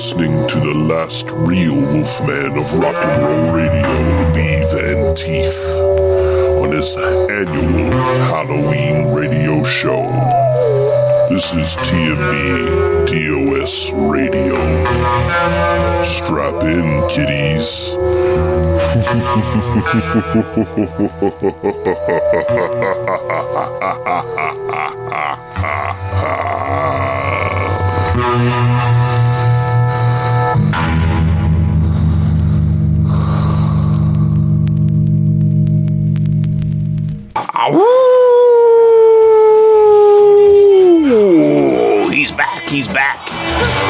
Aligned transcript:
listening 0.00 0.48
to 0.48 0.58
the 0.60 0.72
last 0.72 1.30
real 1.30 1.74
Wolfman 1.74 2.56
of 2.56 2.72
rock 2.72 2.96
and 3.04 3.22
roll 3.22 3.52
radio, 3.52 3.86
Leave 4.32 4.72
and 4.72 5.14
Teeth, 5.14 5.76
on 6.58 6.72
his 6.72 6.96
annual 6.96 7.92
Halloween 8.24 9.12
radio 9.12 9.62
show. 9.62 10.08
This 11.28 11.52
is 11.52 11.76
TMB 11.84 13.08
DOS 13.10 13.92
Radio. 13.92 14.56
Strap 16.02 16.62
in, 16.62 17.06
kiddies. 17.10 17.94
He's 42.70 42.86
back. 42.86 43.18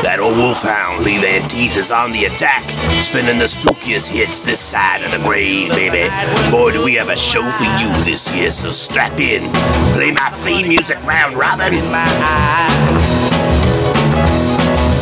That 0.00 0.20
old 0.20 0.38
wolfhound, 0.38 1.04
Levan 1.04 1.46
Teeth, 1.50 1.76
is 1.76 1.90
on 1.90 2.12
the 2.12 2.24
attack, 2.24 2.64
spinning 3.04 3.38
the 3.38 3.44
spookiest 3.44 4.08
hits 4.08 4.42
this 4.42 4.58
side 4.58 5.02
of 5.04 5.10
the 5.10 5.18
grave, 5.18 5.68
baby. 5.72 6.08
Boy, 6.50 6.72
do 6.72 6.82
we 6.84 6.94
have 6.94 7.10
a 7.10 7.16
show 7.16 7.44
for 7.50 7.68
you 7.76 7.92
this 8.04 8.34
year, 8.34 8.50
so 8.50 8.70
strap 8.70 9.20
in. 9.20 9.52
Play 9.92 10.12
my 10.12 10.30
theme 10.30 10.68
music 10.68 10.96
round 11.04 11.36
robin. 11.36 11.74
My. 11.92 12.08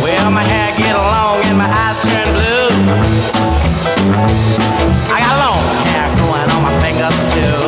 Well, 0.03 0.31
my 0.33 0.43
hair 0.43 0.77
get 0.77 0.97
long 0.97 1.39
and 1.47 1.57
my 1.57 1.71
eyes 1.71 2.03
turn 2.03 2.35
blue. 2.35 2.75
I 5.07 5.23
got 5.23 5.39
long 5.39 5.63
hair 5.87 6.11
growing 6.19 6.51
on 6.51 6.63
my 6.67 6.75
fingers 6.83 7.15
too. 7.33 7.68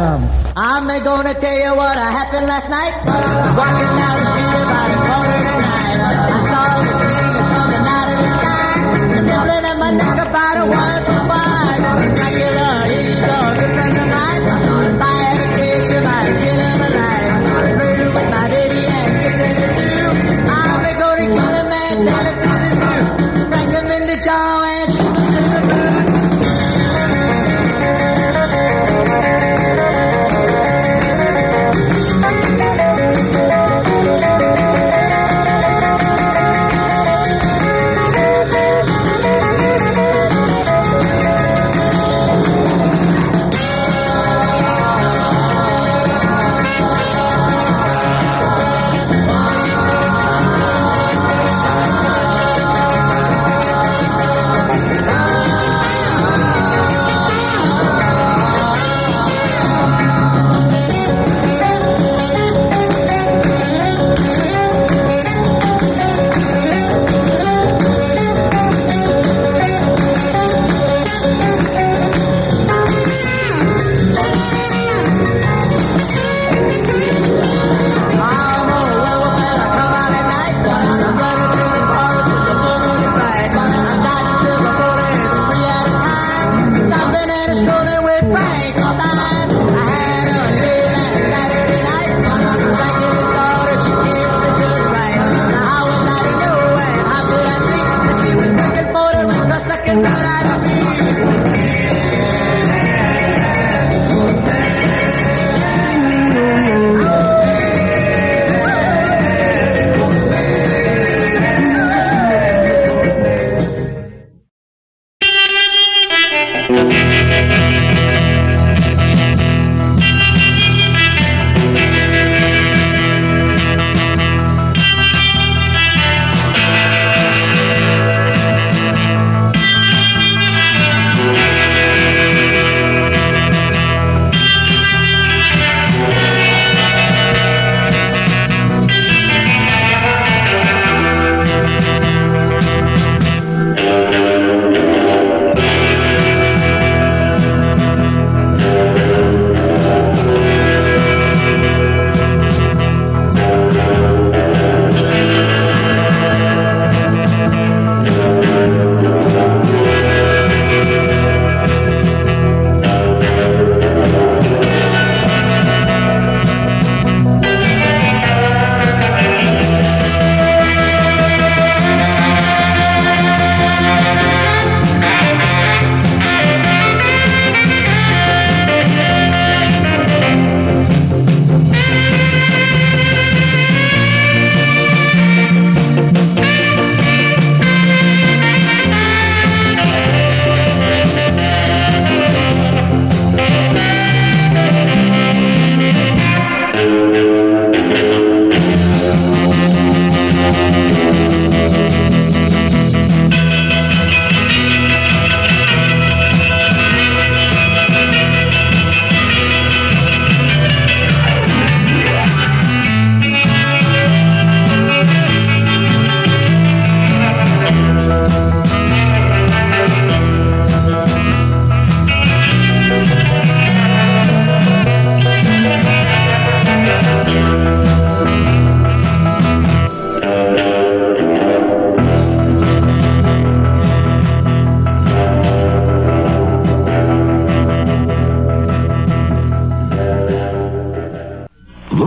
I'm 0.00 0.86
gonna 1.04 1.34
tell 1.34 1.58
you 1.58 1.76
what 1.76 1.94
happened 1.98 2.46
last 2.46 2.70
night. 2.70 2.94
Walking 3.04 3.98
down 4.00 4.20
the 4.20 4.30
street. 4.30 4.39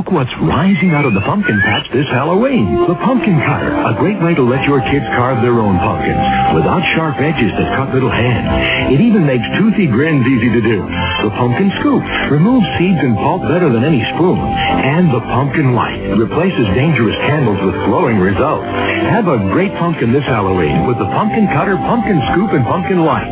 What's 0.01 0.37
rising 0.39 0.89
out 0.91 1.05
of 1.05 1.13
the 1.13 1.21
pumpkin 1.21 1.59
patch 1.59 1.89
this 1.89 2.09
Halloween. 2.09 2.65
The 2.87 2.95
Pumpkin 2.95 3.37
Cutter, 3.37 3.69
a 3.69 3.93
great 3.93 4.17
way 4.17 4.33
to 4.33 4.41
let 4.41 4.65
your 4.65 4.81
kids 4.81 5.05
carve 5.13 5.41
their 5.41 5.53
own 5.61 5.77
pumpkins 5.77 6.17
without 6.57 6.81
sharp 6.81 7.17
edges 7.21 7.51
that 7.53 7.69
cut 7.77 7.93
little 7.93 8.09
hands. 8.09 8.49
It 8.91 9.01
even 9.01 9.25
makes 9.25 9.45
toothy 9.57 9.85
grins 9.85 10.25
easy 10.25 10.49
to 10.49 10.61
do. 10.61 10.81
The 11.21 11.29
Pumpkin 11.37 11.69
Scoop 11.69 12.01
removes 12.31 12.65
seeds 12.73 13.03
and 13.03 13.15
pulp 13.15 13.43
better 13.43 13.69
than 13.69 13.83
any 13.83 14.01
spoon. 14.01 14.39
And 14.81 15.13
the 15.13 15.21
Pumpkin 15.29 15.75
Light 15.75 16.17
replaces 16.17 16.65
dangerous 16.73 17.17
candles 17.17 17.61
with 17.61 17.75
glowing 17.85 18.19
results. 18.19 18.65
Have 19.13 19.27
a 19.27 19.37
great 19.53 19.73
pumpkin 19.73 20.11
this 20.11 20.25
Halloween 20.25 20.87
with 20.87 20.97
the 20.97 21.09
Pumpkin 21.13 21.45
Cutter, 21.45 21.77
Pumpkin 21.77 22.21
Scoop, 22.33 22.53
and 22.53 22.65
Pumpkin 22.65 23.05
Light. 23.05 23.29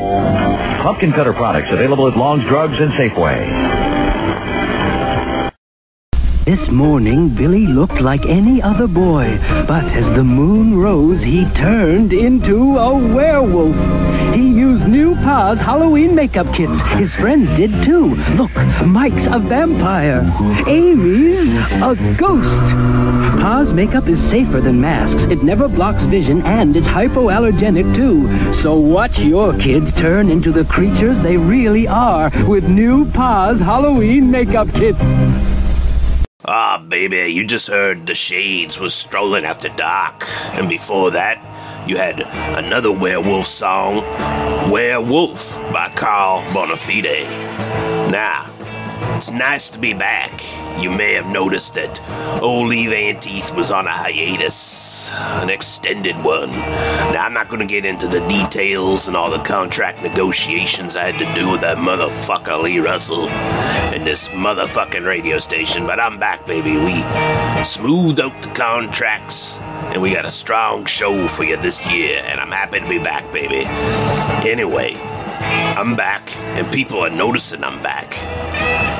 Pumpkin 0.81 1.11
Cutter 1.11 1.33
products 1.33 1.71
available 1.71 2.07
at 2.07 2.15
Long's 2.15 2.45
Drugs 2.45 2.79
and 2.79 2.91
Safeway. 2.91 3.80
This 6.51 6.69
morning, 6.69 7.29
Billy 7.29 7.65
looked 7.65 8.01
like 8.01 8.25
any 8.25 8.61
other 8.61 8.85
boy, 8.85 9.39
but 9.65 9.85
as 9.85 10.05
the 10.17 10.23
moon 10.25 10.77
rose, 10.77 11.21
he 11.21 11.45
turned 11.51 12.11
into 12.11 12.77
a 12.77 12.93
werewolf. 12.93 13.73
He 14.35 14.49
used 14.49 14.85
new 14.85 15.15
Pa's 15.15 15.59
Halloween 15.59 16.13
makeup 16.13 16.53
kits. 16.53 16.77
His 16.97 17.09
friends 17.13 17.47
did 17.55 17.71
too. 17.85 18.15
Look, 18.35 18.53
Mike's 18.85 19.27
a 19.27 19.39
vampire. 19.39 20.29
Amy's 20.67 21.47
a 21.71 21.95
ghost. 22.17 22.59
Pa's 23.39 23.71
makeup 23.71 24.09
is 24.09 24.19
safer 24.29 24.59
than 24.59 24.81
masks. 24.81 25.31
It 25.31 25.43
never 25.43 25.69
blocks 25.69 26.03
vision 26.09 26.41
and 26.41 26.75
it's 26.75 26.85
hypoallergenic 26.85 27.95
too. 27.95 28.27
So 28.61 28.75
watch 28.77 29.17
your 29.19 29.57
kids 29.57 29.95
turn 29.95 30.29
into 30.29 30.51
the 30.51 30.65
creatures 30.65 31.17
they 31.23 31.37
really 31.37 31.87
are 31.87 32.29
with 32.45 32.67
new 32.67 33.09
Pa's 33.11 33.61
Halloween 33.61 34.29
makeup 34.29 34.67
kits. 34.73 34.99
Ah, 36.43 36.79
baby, 36.79 37.31
you 37.31 37.45
just 37.45 37.67
heard 37.67 38.07
The 38.07 38.15
Shades 38.15 38.79
was 38.79 38.95
strolling 38.95 39.45
after 39.45 39.69
dark. 39.69 40.27
And 40.55 40.67
before 40.67 41.11
that, 41.11 41.37
you 41.87 41.97
had 41.97 42.21
another 42.57 42.91
werewolf 42.91 43.45
song, 43.45 43.97
Werewolf 44.71 45.61
by 45.71 45.89
Carl 45.89 46.41
Bonafide. 46.51 47.29
Now, 48.09 48.49
it's 49.17 49.31
nice 49.31 49.69
to 49.71 49.79
be 49.79 49.93
back. 49.93 50.41
You 50.79 50.91
may 50.91 51.13
have 51.13 51.27
noticed 51.27 51.75
that 51.75 51.99
Van 52.41 53.19
Teeth 53.19 53.53
was 53.53 53.71
on 53.71 53.87
a 53.87 53.91
hiatus, 53.91 55.11
an 55.13 55.49
extended 55.49 56.15
one. 56.23 56.51
Now, 56.51 57.25
I'm 57.25 57.33
not 57.33 57.49
going 57.49 57.59
to 57.59 57.65
get 57.65 57.85
into 57.85 58.07
the 58.07 58.25
details 58.27 59.07
and 59.07 59.15
all 59.15 59.29
the 59.29 59.43
contract 59.43 60.01
negotiations 60.01 60.95
I 60.95 61.11
had 61.11 61.19
to 61.19 61.39
do 61.39 61.51
with 61.51 61.61
that 61.61 61.77
motherfucker 61.77 62.61
Lee 62.63 62.79
Russell 62.79 63.29
and 63.29 64.05
this 64.05 64.27
motherfucking 64.29 65.05
radio 65.05 65.37
station, 65.39 65.85
but 65.85 65.99
I'm 65.99 66.17
back, 66.17 66.45
baby. 66.45 66.77
We 66.77 67.03
smoothed 67.63 68.19
out 68.19 68.41
the 68.41 68.49
contracts 68.49 69.59
and 69.91 70.01
we 70.01 70.13
got 70.13 70.25
a 70.25 70.31
strong 70.31 70.85
show 70.85 71.27
for 71.27 71.43
you 71.43 71.57
this 71.57 71.85
year, 71.91 72.23
and 72.25 72.39
I'm 72.39 72.51
happy 72.51 72.79
to 72.79 72.87
be 72.87 72.97
back, 72.97 73.31
baby. 73.33 73.65
Anyway, 74.49 74.93
I'm 75.77 75.95
back, 75.95 76.35
and 76.37 76.71
people 76.71 76.99
are 76.99 77.09
noticing 77.09 77.63
I'm 77.63 77.81
back. 77.81 78.15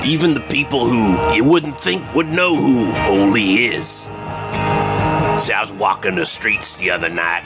Even 0.05 0.34
the 0.34 0.41
people 0.41 0.88
who 0.88 1.34
you 1.34 1.43
wouldn't 1.43 1.77
think 1.77 2.13
would 2.15 2.27
know 2.27 2.55
who 2.55 2.91
Oli 3.08 3.65
is. 3.65 3.88
See, 5.41 5.53
I 5.53 5.62
was 5.62 5.72
walking 5.72 6.15
the 6.15 6.25
streets 6.25 6.75
the 6.77 6.91
other 6.91 7.10
night, 7.10 7.43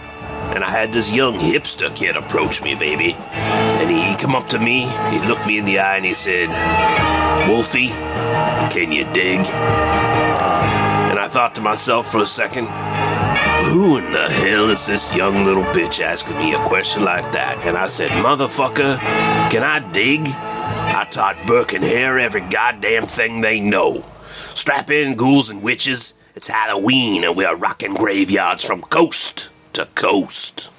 and 0.53 0.63
I 0.63 0.69
had 0.69 0.91
this 0.91 1.13
young 1.13 1.39
hipster 1.39 1.93
kid 1.95 2.15
approach 2.15 2.61
me, 2.61 2.75
baby. 2.75 3.13
And 3.13 3.89
he, 3.89 4.01
he 4.03 4.15
come 4.15 4.35
up 4.35 4.47
to 4.47 4.59
me, 4.59 4.87
he 5.11 5.19
looked 5.27 5.45
me 5.45 5.57
in 5.57 5.65
the 5.65 5.79
eye, 5.79 5.97
and 5.97 6.05
he 6.05 6.13
said, 6.13 6.49
Wolfie, 7.49 7.89
can 8.69 8.91
you 8.91 9.03
dig? 9.13 9.39
And 9.39 11.19
I 11.19 11.27
thought 11.29 11.55
to 11.55 11.61
myself 11.61 12.11
for 12.11 12.21
a 12.21 12.25
second, 12.25 12.67
who 13.75 13.97
in 13.97 14.13
the 14.13 14.29
hell 14.29 14.69
is 14.69 14.87
this 14.87 15.13
young 15.13 15.43
little 15.43 15.65
bitch 15.65 16.01
asking 16.01 16.37
me 16.37 16.53
a 16.53 16.59
question 16.59 17.03
like 17.03 17.29
that? 17.33 17.57
And 17.65 17.75
I 17.75 17.87
said, 17.87 18.09
Motherfucker, 18.11 18.97
can 19.51 19.63
I 19.63 19.79
dig? 19.91 20.21
I 20.25 21.05
taught 21.11 21.45
Burke 21.45 21.73
and 21.73 21.83
Hare 21.83 22.17
every 22.17 22.39
goddamn 22.39 23.05
thing 23.05 23.41
they 23.41 23.59
know. 23.59 24.05
Strap 24.53 24.89
in, 24.89 25.17
ghouls 25.17 25.49
and 25.49 25.61
witches. 25.61 26.13
It's 26.35 26.47
Halloween, 26.47 27.25
and 27.25 27.35
we're 27.35 27.53
rocking 27.53 27.95
graveyards 27.95 28.63
from 28.63 28.81
coast 28.81 29.49
to 29.73 29.87
coast. 29.87 30.71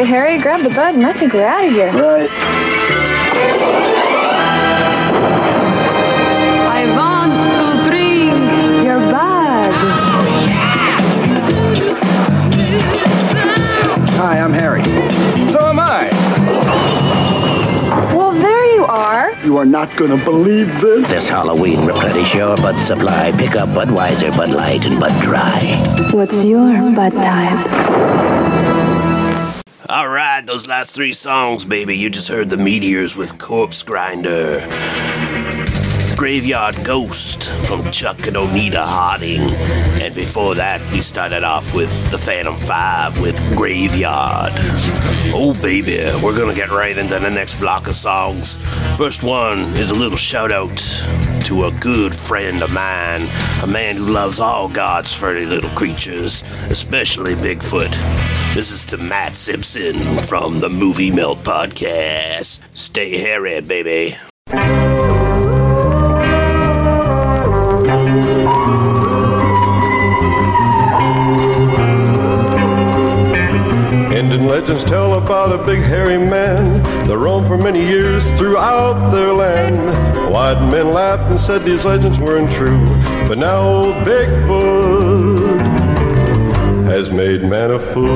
Okay, 0.00 0.08
Harry, 0.08 0.38
grab 0.38 0.62
the 0.62 0.70
bud 0.70 0.94
and 0.94 1.04
I 1.04 1.12
think 1.12 1.34
we're 1.34 1.44
out 1.44 1.62
of 1.62 1.72
here. 1.72 1.92
Right. 1.92 2.30
I 6.72 6.86
want 6.96 7.32
to 7.60 7.90
drink 7.90 8.32
your 8.82 8.98
bud. 8.98 9.74
Hi, 14.16 14.40
I'm 14.40 14.54
Harry. 14.54 14.82
So 15.52 15.68
am 15.68 15.78
I. 15.78 16.08
Well, 18.16 18.32
there 18.32 18.74
you 18.74 18.86
are. 18.86 19.34
You 19.44 19.58
are 19.58 19.66
not 19.66 19.94
going 19.98 20.16
to 20.18 20.24
believe 20.24 20.80
this. 20.80 21.06
This 21.10 21.28
Halloween, 21.28 21.84
replenish 21.84 22.34
your 22.34 22.56
bud 22.56 22.80
supply. 22.86 23.32
Pick 23.32 23.54
up 23.54 23.68
Budweiser, 23.68 24.34
Bud 24.34 24.48
Light, 24.48 24.86
and 24.86 24.98
Bud 24.98 25.20
Dry. 25.20 26.08
What's 26.10 26.42
your 26.42 26.90
bud 26.94 27.12
type? 27.12 28.89
Those 30.46 30.66
last 30.66 30.94
three 30.94 31.12
songs, 31.12 31.64
baby. 31.64 31.96
You 31.96 32.10
just 32.10 32.28
heard 32.28 32.50
the 32.50 32.56
Meteors 32.56 33.14
with 33.14 33.38
Corpse 33.38 33.82
Grinder. 33.82 34.60
Graveyard 36.20 36.84
Ghost 36.84 37.50
from 37.66 37.90
Chuck 37.90 38.26
and 38.26 38.36
Onita 38.36 38.84
Harding. 38.84 39.40
And 40.02 40.14
before 40.14 40.54
that, 40.56 40.82
we 40.92 41.00
started 41.00 41.44
off 41.44 41.74
with 41.74 42.10
the 42.10 42.18
Phantom 42.18 42.58
5 42.58 43.22
with 43.22 43.40
Graveyard. 43.56 44.52
Oh, 45.32 45.54
baby, 45.62 45.96
we're 46.22 46.38
gonna 46.38 46.52
get 46.52 46.68
right 46.68 46.98
into 46.98 47.18
the 47.18 47.30
next 47.30 47.58
block 47.58 47.88
of 47.88 47.94
songs. 47.94 48.58
First 48.98 49.22
one 49.22 49.74
is 49.78 49.92
a 49.92 49.94
little 49.94 50.18
shout 50.18 50.52
out 50.52 50.76
to 51.46 51.64
a 51.64 51.72
good 51.80 52.14
friend 52.14 52.62
of 52.62 52.70
mine, 52.70 53.26
a 53.62 53.66
man 53.66 53.96
who 53.96 54.04
loves 54.04 54.38
all 54.40 54.68
God's 54.68 55.14
furry 55.14 55.46
little 55.46 55.70
creatures, 55.70 56.42
especially 56.68 57.34
Bigfoot. 57.34 57.92
This 58.54 58.70
is 58.70 58.84
to 58.84 58.98
Matt 58.98 59.36
Simpson 59.36 59.96
from 60.18 60.60
the 60.60 60.68
Movie 60.68 61.10
Melt 61.10 61.42
Podcast. 61.44 62.60
Stay 62.74 63.16
hairy, 63.16 63.62
baby. 63.62 64.16
Indian 74.30 74.48
legends 74.48 74.84
tell 74.84 75.14
about 75.14 75.50
a 75.50 75.58
big 75.66 75.80
hairy 75.82 76.16
man 76.16 76.80
that 77.08 77.18
roamed 77.18 77.48
for 77.48 77.58
many 77.58 77.84
years 77.84 78.24
throughout 78.38 79.10
their 79.10 79.32
land. 79.32 79.76
White 80.32 80.70
men 80.70 80.92
laughed 80.92 81.28
and 81.28 81.40
said 81.40 81.64
these 81.64 81.84
legends 81.84 82.20
weren't 82.20 82.48
true, 82.52 82.78
but 83.26 83.38
now 83.38 83.60
old 83.60 83.96
Bigfoot 84.06 85.60
has 86.84 87.10
made 87.10 87.42
man 87.42 87.72
a 87.72 87.80
fool. 87.80 88.06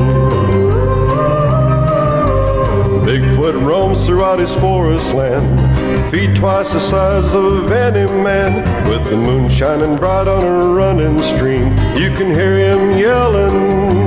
Bigfoot 3.05 3.67
roams 3.67 4.07
throughout 4.07 4.39
his 4.39 4.55
forest 4.55 5.13
land, 5.15 6.13
feet 6.13 6.37
twice 6.37 6.73
the 6.73 6.79
size 6.79 7.35
of 7.35 7.73
any 7.73 8.07
man, 8.23 8.63
with 8.89 9.05
the 9.11 9.17
moon 9.17 9.51
shining 9.51 9.97
bright 9.97 10.29
on 10.29 10.45
a 10.45 10.75
running 10.75 11.21
stream. 11.25 11.73
You 11.99 12.15
can 12.17 12.33
hear 12.33 12.57
him 12.57 12.97
yelling 12.97 14.04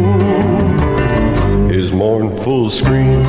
mournful 1.97 2.69
scream. 2.69 3.25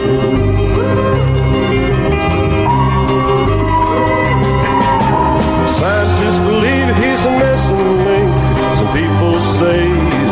Scientists 5.79 6.39
believe 6.41 6.89
he's 6.97 7.25
a 7.25 7.33
missing 7.39 7.97
link. 8.05 8.31
Some 8.77 8.93
people 8.93 9.41
say 9.59 9.81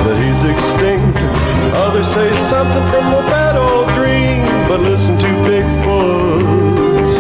that 0.05 0.17
he's 0.23 0.43
extinct. 0.53 1.19
Others 1.85 2.09
say 2.09 2.29
something 2.51 2.87
from 2.91 3.07
a 3.15 3.23
bad 3.33 3.57
old 3.57 3.89
dream. 3.95 4.45
But 4.69 4.81
listen 4.81 5.17
to 5.19 5.31
Bigfoot's 5.47 7.17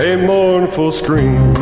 a 0.00 0.16
mournful 0.16 0.92
scream. 0.92 1.54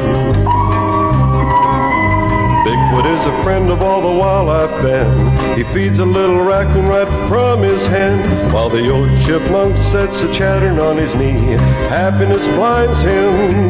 Bigfoot 2.65 3.19
is 3.19 3.27
a 3.27 3.43
friend 3.43 3.71
of 3.73 3.83
all 3.83 4.01
the 4.01 4.19
wildlife 4.21 4.71
band. 4.83 5.59
He 5.59 5.65
feeds 5.75 5.99
a 5.99 6.05
little 6.05 6.45
raccoon 6.45 6.87
right 6.87 7.09
from 7.29 7.61
his 7.61 7.85
hand, 7.89 8.53
while 8.53 8.69
the 8.71 8.89
old 8.89 9.11
chipmunk 9.21 9.77
sets 9.77 10.23
a 10.23 10.33
chattering 10.33 10.79
on 10.79 10.97
his 10.97 11.13
knee. 11.17 11.57
Happiness 11.91 12.47
blinds 12.47 13.01
him, 13.01 13.67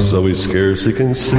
so 0.00 0.24
he 0.24 0.34
scarcely 0.34 0.94
can 0.94 1.14
see. 1.14 1.36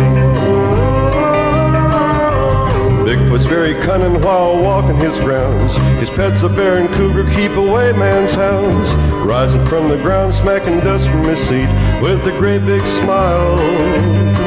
Bigfoot's 3.03 3.47
very 3.47 3.73
cunning 3.83 4.21
while 4.21 4.61
walking 4.61 4.97
his 4.97 5.17
grounds. 5.17 5.77
His 5.99 6.11
pet's 6.11 6.43
a 6.43 6.49
bear 6.49 6.77
and 6.77 6.89
cougar 6.89 7.27
keep 7.33 7.53
away 7.53 7.91
man's 7.93 8.35
hounds. 8.35 8.93
Rising 9.25 9.65
from 9.65 9.87
the 9.87 9.97
ground, 9.97 10.35
smacking 10.35 10.79
dust 10.81 11.07
from 11.09 11.23
his 11.23 11.39
seat 11.39 11.69
with 12.03 12.23
a 12.27 12.35
great 12.37 12.63
big 12.67 12.85
smile 12.85 14.46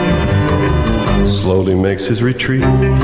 slowly 1.40 1.74
makes 1.74 2.04
his 2.04 2.22
retreat. 2.22 2.60
Scientists 2.60 3.00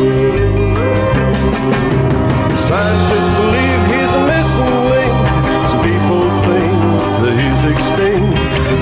believe 3.40 3.80
he's 3.92 4.12
a 4.12 4.22
missing 4.32 4.76
link. 4.92 5.16
Some 5.70 5.82
people 5.88 6.20
think 6.44 6.76
that 7.22 7.34
he's 7.40 7.62
extinct. 7.72 8.36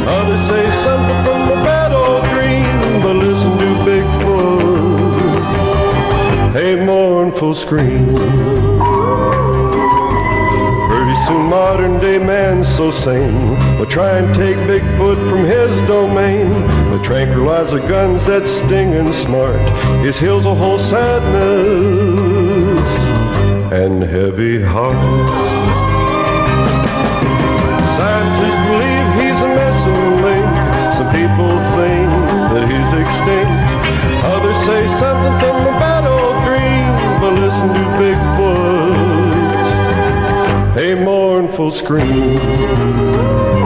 Others 0.09 0.41
say 0.41 0.65
something 0.83 1.21
from 1.25 1.41
a 1.57 1.59
bad 1.63 1.93
old 1.93 2.25
dream. 2.33 2.75
But 3.03 3.15
listen 3.17 3.53
to 3.59 3.69
Bigfoot, 3.87 5.45
a 6.57 6.85
mournful 6.85 7.55
scream. 7.55 8.15
Soon 11.27 11.49
modern 11.49 12.01
day 12.01 12.19
man's 12.19 12.69
so 12.69 12.91
sane 12.91 13.49
will 13.79 13.87
try 13.87 14.19
and 14.19 14.35
take 14.35 14.57
Bigfoot 14.69 15.17
from 15.31 15.43
his 15.45 15.81
domain. 15.89 16.51
The 16.91 17.01
tranquilizer 17.03 17.79
guns 17.79 18.27
that 18.27 18.47
sting 18.47 18.93
and 18.93 19.15
smart, 19.15 19.59
his 20.05 20.19
heels 20.19 20.45
a 20.45 20.55
whole 20.55 20.79
sadness 20.79 21.25
and 23.73 24.03
heavy 24.03 24.61
hearts. 24.63 25.47
Scientists 27.97 28.61
believe 28.69 29.07
he's 29.17 29.41
a 29.41 29.51
missing 29.61 30.07
link. 30.29 30.53
Some 30.93 31.09
people 31.09 31.57
think 31.73 32.11
that 32.53 32.65
he's 32.69 32.91
extinct. 33.01 33.65
Others 34.35 34.59
say 34.69 34.87
something 35.01 35.35
from 35.41 35.57
a 35.73 35.75
bad 35.81 36.05
old 36.05 36.37
dream. 36.45 36.93
But 37.23 37.33
listen 37.41 37.69
to 37.69 37.85
Bigfoot 37.99 38.84
a 40.77 40.95
mournful 40.95 41.71
scream. 41.71 43.64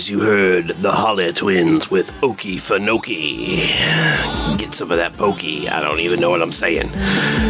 Babies, 0.00 0.10
you 0.10 0.20
heard 0.20 0.68
the 0.82 0.92
Holly 0.92 1.32
Twins 1.32 1.90
with 1.90 2.10
Okie 2.22 2.56
Fanoki. 2.56 3.68
Get 4.58 4.72
some 4.72 4.90
of 4.90 4.98
that 4.98 5.16
pokey. 5.16 5.68
I 5.68 5.80
don't 5.80 6.00
even 6.00 6.20
know 6.20 6.30
what 6.30 6.40
I'm 6.42 6.52
saying. 6.52 6.90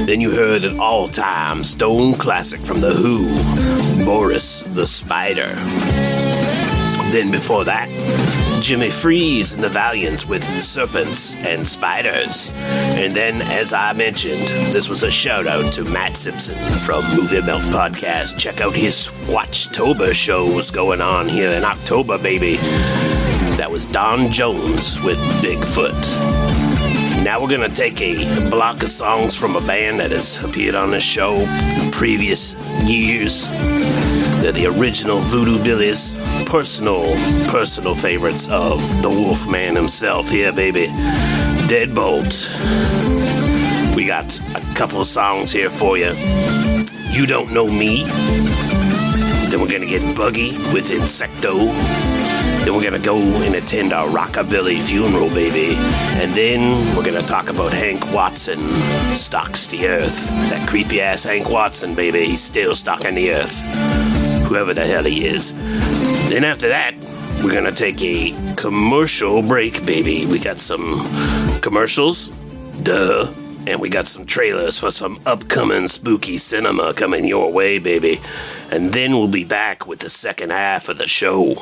Then 0.07 0.21
you 0.21 0.33
heard 0.33 0.65
an 0.65 0.81
all 0.81 1.07
time 1.07 1.63
stone 1.65 2.15
classic 2.15 2.61
from 2.61 2.81
The 2.81 2.93
Who, 2.93 3.27
Boris 4.05 4.63
the 4.63 4.87
Spider. 4.87 5.55
Then 7.13 7.31
before 7.31 7.65
that, 7.65 7.89
Jimmy 8.61 8.91
Freeze 8.91 9.55
and 9.55 9.65
the 9.65 9.69
Valiants 9.69 10.27
with 10.27 10.45
Serpents 10.63 11.35
and 11.37 11.67
Spiders. 11.67 12.53
And 12.55 13.15
then, 13.15 13.41
as 13.43 13.73
I 13.73 13.93
mentioned, 13.95 14.47
this 14.73 14.89
was 14.89 15.03
a 15.03 15.11
shout 15.11 15.47
out 15.47 15.73
to 15.75 15.85
Matt 15.85 16.17
Simpson 16.17 16.71
from 16.73 17.05
Movie 17.17 17.41
Melt 17.41 17.63
Podcast. 17.65 18.39
Check 18.39 18.61
out 18.61 18.75
his 18.75 19.09
Watchtober 19.27 20.13
shows 20.13 20.71
going 20.71 21.01
on 21.01 21.29
here 21.29 21.51
in 21.51 21.65
October, 21.65 22.19
baby. 22.19 22.57
That 23.57 23.71
was 23.71 23.87
Don 23.87 24.31
Jones 24.31 25.01
with 25.01 25.19
Bigfoot. 25.43 27.25
Now 27.25 27.41
we're 27.41 27.51
gonna 27.51 27.69
take 27.69 28.01
a 28.01 28.49
block 28.51 28.83
of 28.83 28.91
songs 28.91 29.37
from 29.37 29.57
a 29.57 29.61
band 29.61 30.01
that 30.01 30.11
has 30.11 30.43
appeared 30.43 30.75
on 30.75 30.91
this 30.91 31.03
show 31.03 31.37
in 31.37 31.91
previous 31.91 32.55
years. 32.87 33.47
The 34.53 34.67
original 34.67 35.21
Voodoo 35.21 35.63
Billies, 35.63 36.19
personal, 36.45 37.15
personal 37.49 37.95
favorites 37.95 38.49
of 38.51 38.81
the 39.01 39.09
Wolfman 39.09 39.77
himself 39.77 40.29
here, 40.29 40.53
baby. 40.53 40.89
Deadbolt. 41.69 42.35
We 43.95 44.07
got 44.07 44.39
a 44.57 44.75
couple 44.75 45.05
songs 45.05 45.53
here 45.53 45.71
for 45.71 45.97
you. 45.97 46.13
You 47.11 47.27
Don't 47.27 47.53
Know 47.53 47.69
Me. 47.69 48.05
Then 49.49 49.61
we're 49.61 49.71
gonna 49.71 49.87
get 49.87 50.17
Buggy 50.17 50.51
with 50.73 50.91
Insecto. 50.91 51.73
Then 52.65 52.75
we're 52.75 52.85
gonna 52.85 52.99
go 52.99 53.17
and 53.17 53.55
attend 53.55 53.93
our 53.93 54.09
rockabilly 54.09 54.83
funeral, 54.83 55.31
baby. 55.31 55.77
And 56.21 56.35
then 56.35 56.95
we're 56.95 57.05
gonna 57.05 57.23
talk 57.27 57.49
about 57.49 57.73
Hank 57.73 58.13
Watson 58.13 58.61
stalks 59.15 59.69
the 59.69 59.87
earth. 59.87 60.29
That 60.51 60.69
creepy 60.69 61.01
ass 61.01 61.25
Hank 61.25 61.49
Watson, 61.49 61.95
baby. 61.95 62.27
He's 62.27 62.43
still 62.43 62.75
stalking 62.75 63.15
the 63.15 63.33
earth. 63.33 63.90
Whoever 64.51 64.75
the 64.75 64.85
hell 64.85 65.05
he 65.05 65.27
is. 65.27 65.53
Then 66.29 66.43
after 66.43 66.69
that, 66.71 66.97
we're 67.45 67.55
gonna 67.55 67.71
take 67.71 68.03
a 68.03 68.35
commercial 68.57 69.43
break, 69.43 69.87
baby. 69.87 70.27
We 70.27 70.41
got 70.41 70.59
some 70.59 71.07
commercials, 71.61 72.31
duh, 72.83 73.33
and 73.69 73.81
we 73.81 73.89
got 73.89 74.07
some 74.07 74.27
trailers 74.27 74.77
for 74.77 74.91
some 74.91 75.21
upcoming 75.25 75.87
spooky 75.87 76.37
cinema 76.37 76.93
coming 76.95 77.27
your 77.27 77.53
way, 77.53 77.79
baby. 77.79 78.21
And 78.73 78.93
then 78.93 79.13
we'll 79.13 79.29
be 79.29 79.45
back 79.45 79.87
with 79.87 80.01
the 80.01 80.11
second 80.11 80.51
half 80.51 80.89
of 80.89 80.99
the 80.99 81.07
show. 81.07 81.55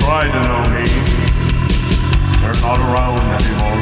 Try 0.00 0.24
to 0.26 0.40
know 0.48 0.62
me. 0.74 0.84
They're 2.40 2.60
not 2.62 2.78
around 2.80 3.20
anymore. 3.38 3.80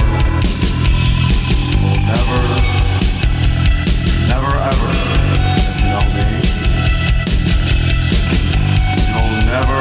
You'll 1.81 2.03
never, 2.13 2.41
never, 4.29 4.53
ever 4.71 4.91
get 5.57 5.73
to 5.79 5.85
know 5.93 6.05
me. 6.17 6.27
You'll 9.09 9.37
never, 9.53 9.81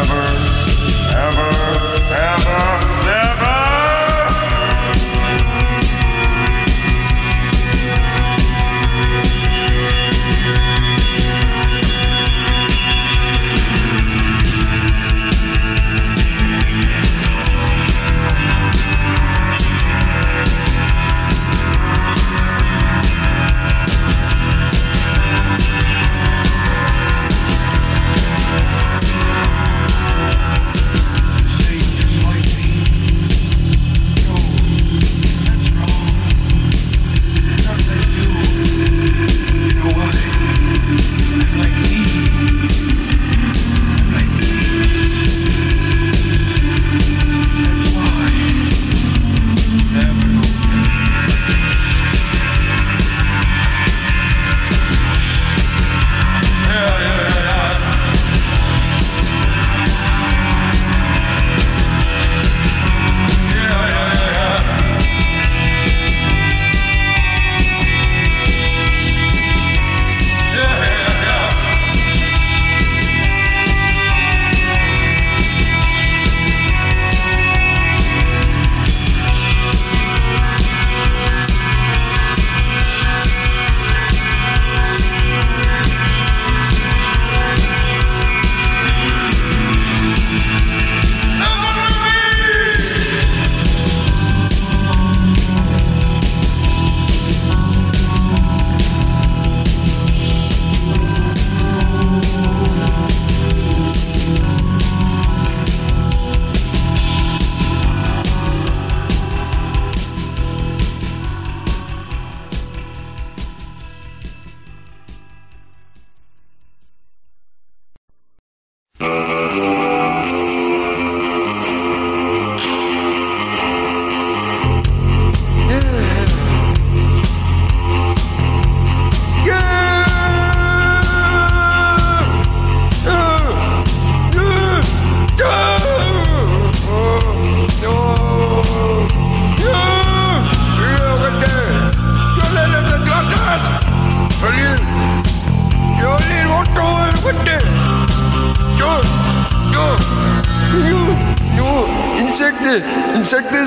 ever, 0.00 0.22
ever, 1.14 1.48
ever, 2.12 2.60
never. 3.04 3.33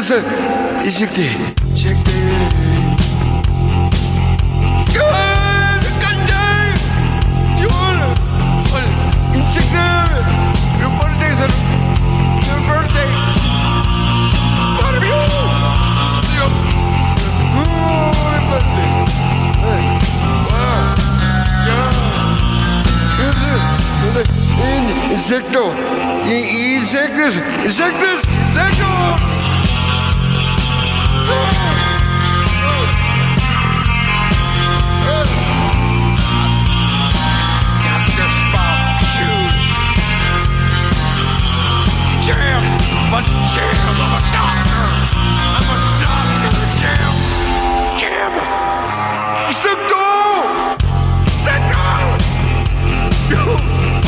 Burası 0.09 0.23
ezik. 0.85 1.09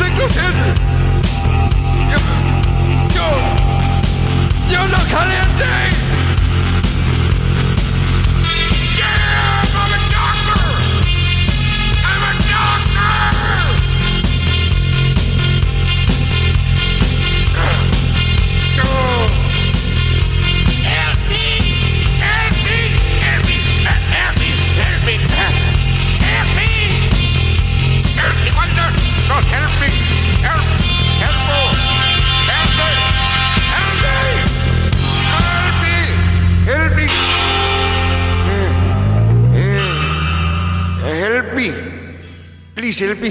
You're 0.00 0.08
yo, 3.14 3.28
yo 4.70 4.86
no 4.86 4.98
caliente. 5.10 6.07
Shilpi 42.98 43.30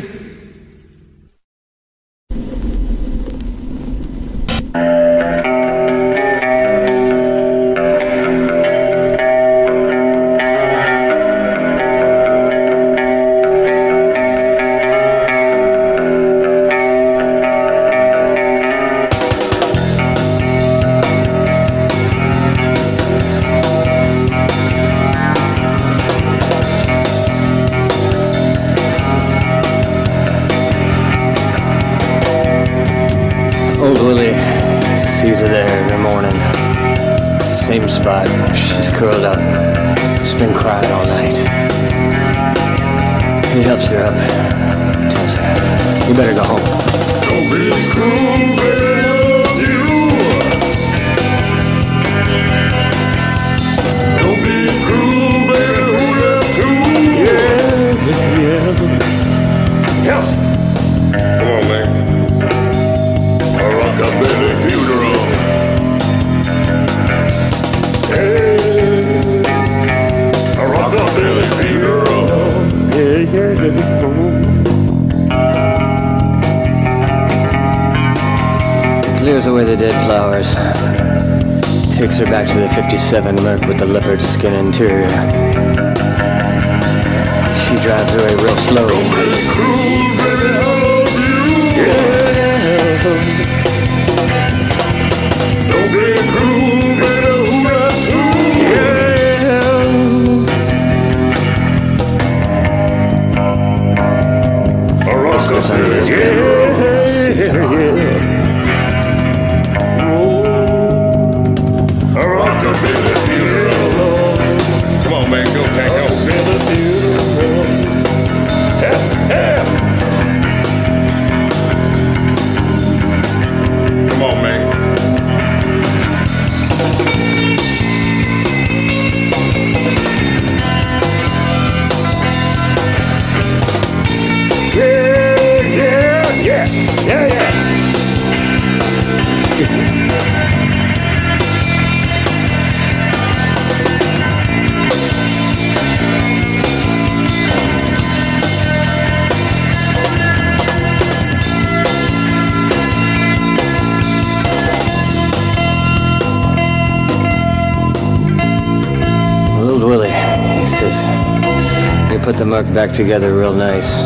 put 162.27 162.35
the 162.35 162.45
mug 162.45 162.65
back 162.73 162.91
together 162.91 163.33
real 163.33 163.53
nice. 163.53 164.03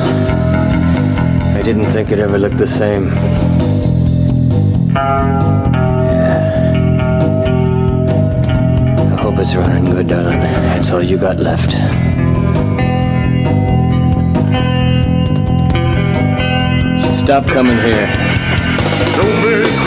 I 1.58 1.64
didn't 1.64 1.86
think 1.86 2.12
it 2.12 2.20
ever 2.20 2.38
looked 2.38 2.60
the 2.60 2.68
same. 2.68 3.08
Yeah. 4.94 6.52
I 9.12 9.16
hope 9.20 9.40
it's 9.40 9.56
running 9.56 9.86
good, 9.86 10.08
darling. 10.08 10.40
That's 10.40 10.92
all 10.92 11.02
you 11.02 11.18
got 11.18 11.38
left. 11.38 11.72
Stop 17.18 17.48
coming 17.48 17.80
here. 17.80 19.81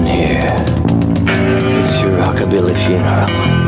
in 0.00 0.06
here. 0.06 0.64
It's 1.78 2.00
your 2.02 2.12
rockabilly 2.18 2.76
funeral. 2.76 3.59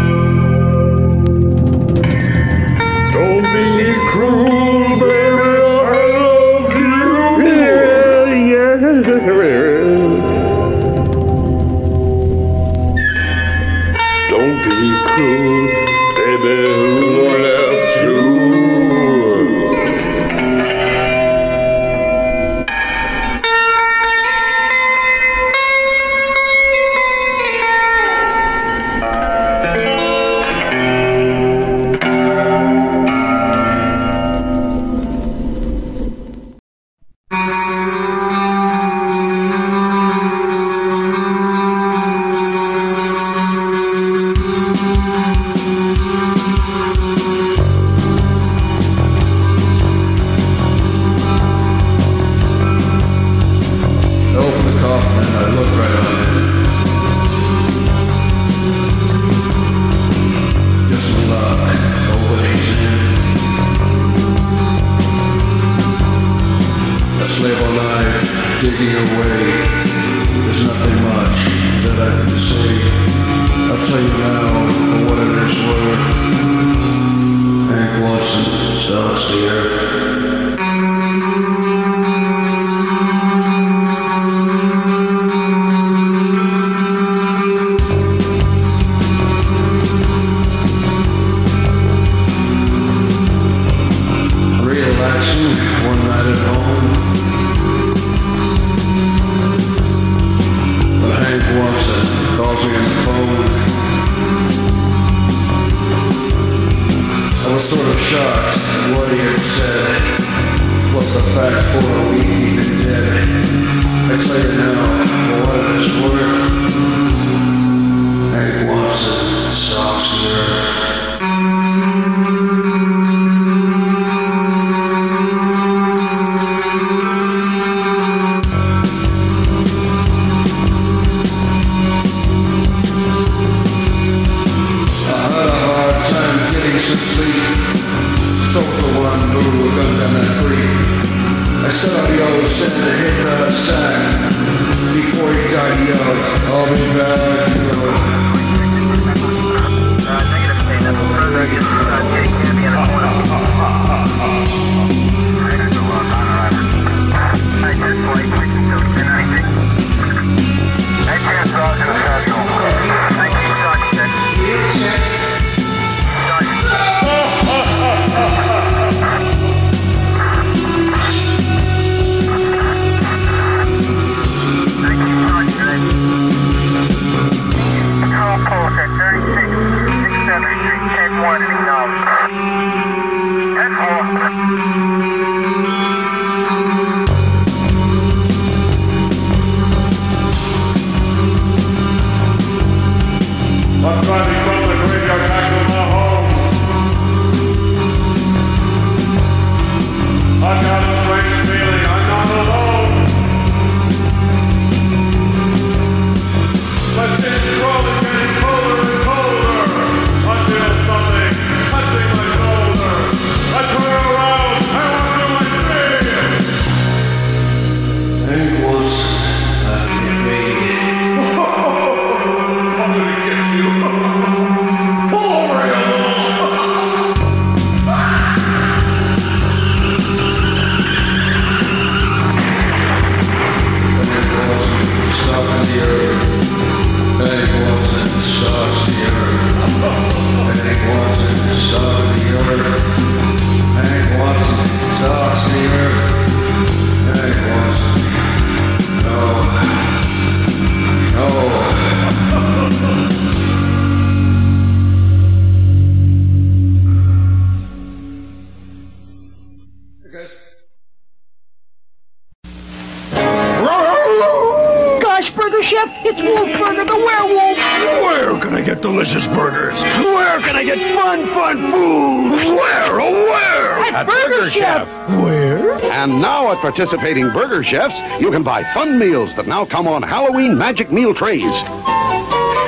participating 276.74 277.28
burger 277.28 277.62
chefs, 277.62 277.94
you 278.18 278.30
can 278.30 278.42
buy 278.42 278.64
fun 278.72 278.98
meals 278.98 279.36
that 279.36 279.46
now 279.46 279.62
come 279.62 279.86
on 279.86 280.02
Halloween 280.02 280.56
magic 280.56 280.90
meal 280.90 281.12
trays. 281.12 281.52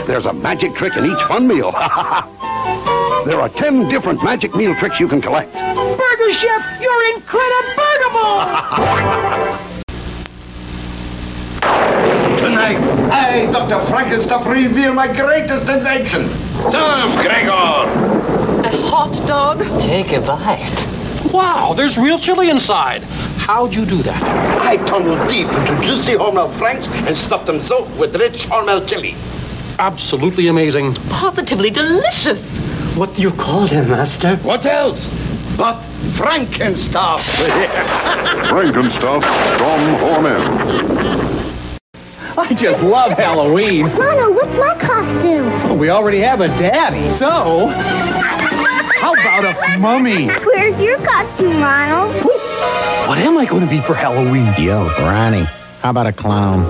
There's 0.06 0.26
a 0.26 0.32
magic 0.34 0.74
trick 0.74 0.94
in 0.98 1.06
each 1.06 1.22
fun 1.22 1.48
meal. 1.48 1.72
there 3.24 3.40
are 3.40 3.48
10 3.48 3.88
different 3.88 4.22
magic 4.22 4.54
meal 4.54 4.74
tricks 4.74 5.00
you 5.00 5.08
can 5.08 5.22
collect. 5.22 5.54
Burger 5.54 6.32
Chef, 6.34 6.80
you're 6.82 7.14
incredible! 7.14 8.44
Tonight, 12.36 12.76
I, 13.10 13.48
Dr. 13.50 13.82
Frankenstuff, 13.90 14.44
reveal 14.44 14.92
my 14.92 15.06
greatest 15.06 15.66
invention. 15.70 16.28
Serve, 16.28 17.10
Gregor! 17.22 17.88
A 18.66 18.70
hot 18.84 19.26
dog? 19.26 19.60
Take 19.80 20.12
a 20.12 20.20
bite. 20.20 21.32
Wow, 21.32 21.72
there's 21.74 21.96
real 21.96 22.18
chili 22.18 22.50
inside. 22.50 23.02
How'd 23.46 23.74
you 23.74 23.84
do 23.84 23.96
that? 23.98 24.22
I 24.62 24.78
tunneled 24.88 25.28
deep 25.28 25.46
into 25.46 25.78
juicy 25.84 26.12
Hormel 26.12 26.50
franks 26.52 26.88
and 27.06 27.14
stuffed 27.14 27.44
them 27.44 27.60
so 27.60 27.84
with 28.00 28.16
rich 28.16 28.46
Hormel 28.46 28.88
chili. 28.88 29.12
Absolutely 29.78 30.48
amazing. 30.48 30.94
Positively 31.10 31.68
delicious. 31.68 32.96
What 32.96 33.14
do 33.14 33.20
you 33.20 33.30
call 33.32 33.66
them, 33.66 33.90
Master? 33.90 34.36
What 34.36 34.64
else? 34.64 35.58
But 35.58 35.76
Frankenstuff. 36.16 37.20
Frankenstuff 38.48 39.22
from 39.58 39.80
Hormel. 40.00 40.40
I 42.38 42.54
just 42.54 42.82
love 42.82 43.12
Halloween. 43.12 43.88
Mono, 43.88 44.32
what's 44.32 44.56
my 44.56 44.74
costume? 44.80 45.78
We 45.78 45.90
already 45.90 46.20
have 46.20 46.40
a 46.40 46.48
daddy, 46.48 47.10
so. 47.10 47.68
How 49.04 49.12
about 49.12 49.44
a 49.44 49.78
mummy? 49.78 50.28
Where's 50.28 50.80
your 50.80 50.96
costume, 50.96 51.60
Ronald? 51.60 52.33
What 53.14 53.22
am 53.22 53.38
I 53.38 53.44
going 53.44 53.60
to 53.60 53.70
be 53.70 53.80
for 53.80 53.94
Halloween? 53.94 54.52
Yo, 54.58 54.88
Ronnie, 54.98 55.44
how 55.82 55.90
about 55.90 56.08
a 56.08 56.12
clown? 56.12 56.64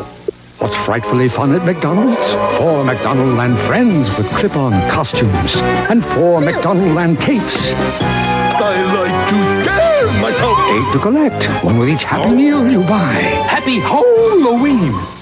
What's 0.59 0.77
frightfully 0.85 1.31
fun 1.31 1.55
at 1.55 1.65
McDonald's? 1.65 2.21
Four 2.59 2.85
McDonaldland 2.85 3.59
friends 3.67 4.15
with 4.19 4.29
clip-on 4.29 4.73
costumes 4.91 5.57
and 5.89 6.05
four 6.05 6.43
McDonaldland 6.43 7.19
tapes. 7.19 7.73
I 7.73 8.77
like 8.93 9.31
to 9.31 9.65
scare 9.65 10.21
myself. 10.21 10.59
Eight 10.69 10.93
to 10.93 10.99
collect. 10.99 11.65
One 11.65 11.79
with 11.79 11.89
each 11.89 12.05
Happy 12.05 12.29
oh. 12.29 12.35
Meal 12.37 12.71
you 12.71 12.81
buy. 12.81 13.15
Happy 13.49 13.79
Halloween. 13.79 15.14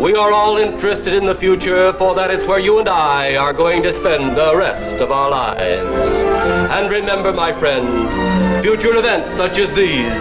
We 0.00 0.14
are 0.14 0.32
all 0.32 0.56
interested 0.56 1.12
in 1.12 1.26
the 1.26 1.34
future, 1.34 1.92
for 1.92 2.14
that 2.14 2.30
is 2.30 2.46
where 2.46 2.58
you 2.58 2.78
and 2.78 2.88
I 2.88 3.36
are 3.36 3.52
going 3.52 3.82
to 3.82 3.92
spend 3.92 4.34
the 4.34 4.56
rest 4.56 5.02
of 5.02 5.12
our 5.12 5.28
lives. 5.28 5.94
And 6.72 6.90
remember, 6.90 7.34
my 7.34 7.52
friend, 7.52 8.62
future 8.62 8.96
events 8.96 9.30
such 9.36 9.58
as 9.58 9.68
these 9.74 10.16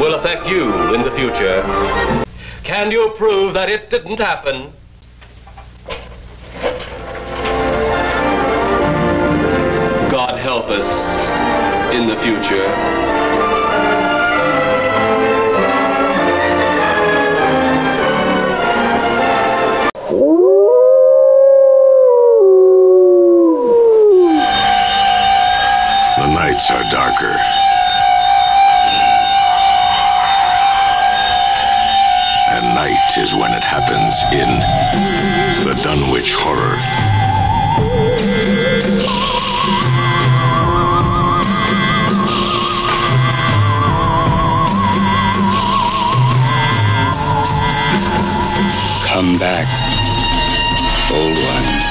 will 0.00 0.14
affect 0.14 0.48
you 0.48 0.94
in 0.94 1.02
the 1.02 1.10
future. 1.10 1.62
Can 2.62 2.90
you 2.90 3.12
prove 3.18 3.52
that 3.52 3.68
it 3.68 3.90
didn't 3.90 4.18
happen? 4.18 4.72
God 10.10 10.38
help 10.38 10.70
us 10.70 10.88
in 11.94 12.08
the 12.08 12.16
future. 12.16 13.05
Nights 26.68 26.70
are 26.70 26.90
darker. 26.90 27.38
And 32.50 32.74
night 32.74 33.18
is 33.18 33.34
when 33.34 33.52
it 33.52 33.62
happens 33.62 34.14
in 34.32 34.48
the 35.64 35.74
Dunwich 35.82 36.34
Horror. 36.34 36.78
Come 49.06 49.38
back, 49.38 49.66
old 51.12 51.38
one. 51.38 51.86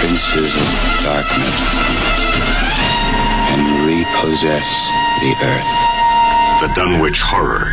Princes 0.00 0.56
of 0.56 1.02
darkness, 1.02 2.25
and 4.16 4.28
repossess 4.28 4.90
the 5.20 5.32
earth. 5.44 5.72
The 6.60 6.72
Dunwich 6.74 7.20
Horror, 7.20 7.72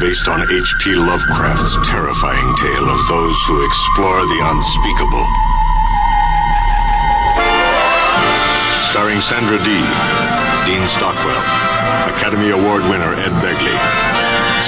based 0.00 0.28
on 0.28 0.50
H.P. 0.50 0.94
Lovecraft's 0.94 1.76
terrifying 1.88 2.56
tale 2.56 2.88
of 2.88 3.08
those 3.08 3.36
who 3.46 3.64
explore 3.64 4.24
the 4.24 4.40
unspeakable. 4.40 5.26
Starring 8.90 9.20
Sandra 9.20 9.58
Dee, 9.58 9.86
Dean 10.66 10.86
Stockwell, 10.86 11.44
Academy 12.16 12.50
Award 12.50 12.82
winner 12.84 13.12
Ed 13.14 13.32
Begley, 13.42 13.76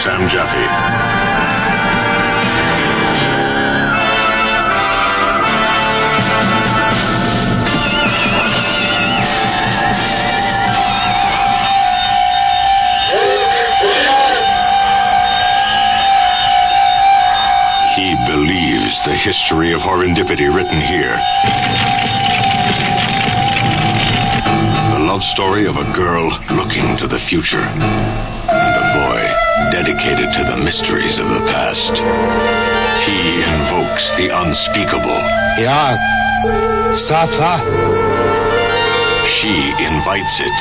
Sam 0.02 0.28
Jaffe. 0.28 1.45
History 19.36 19.72
of 19.72 19.82
horrendipity 19.82 20.48
written 20.48 20.80
here. 20.80 21.14
The 24.94 25.04
love 25.04 25.22
story 25.22 25.66
of 25.66 25.76
a 25.76 25.84
girl 25.92 26.30
looking 26.50 26.96
to 26.96 27.06
the 27.06 27.18
future 27.18 27.60
and 27.60 28.72
a 28.82 28.86
boy 28.96 29.20
dedicated 29.70 30.32
to 30.32 30.42
the 30.44 30.56
mysteries 30.56 31.18
of 31.18 31.28
the 31.28 31.40
past. 31.40 31.98
He 33.06 33.42
invokes 33.42 34.14
the 34.14 34.30
unspeakable. 34.30 35.20
Yeah. 35.60 35.98
Sata. 36.96 37.60
She 39.26 39.52
invites 39.84 40.40
it. 40.40 40.58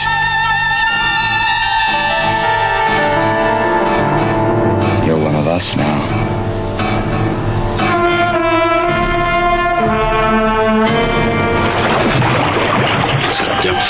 You're 5.08 5.24
one 5.24 5.36
of 5.36 5.48
us 5.48 5.78
now. 5.78 6.45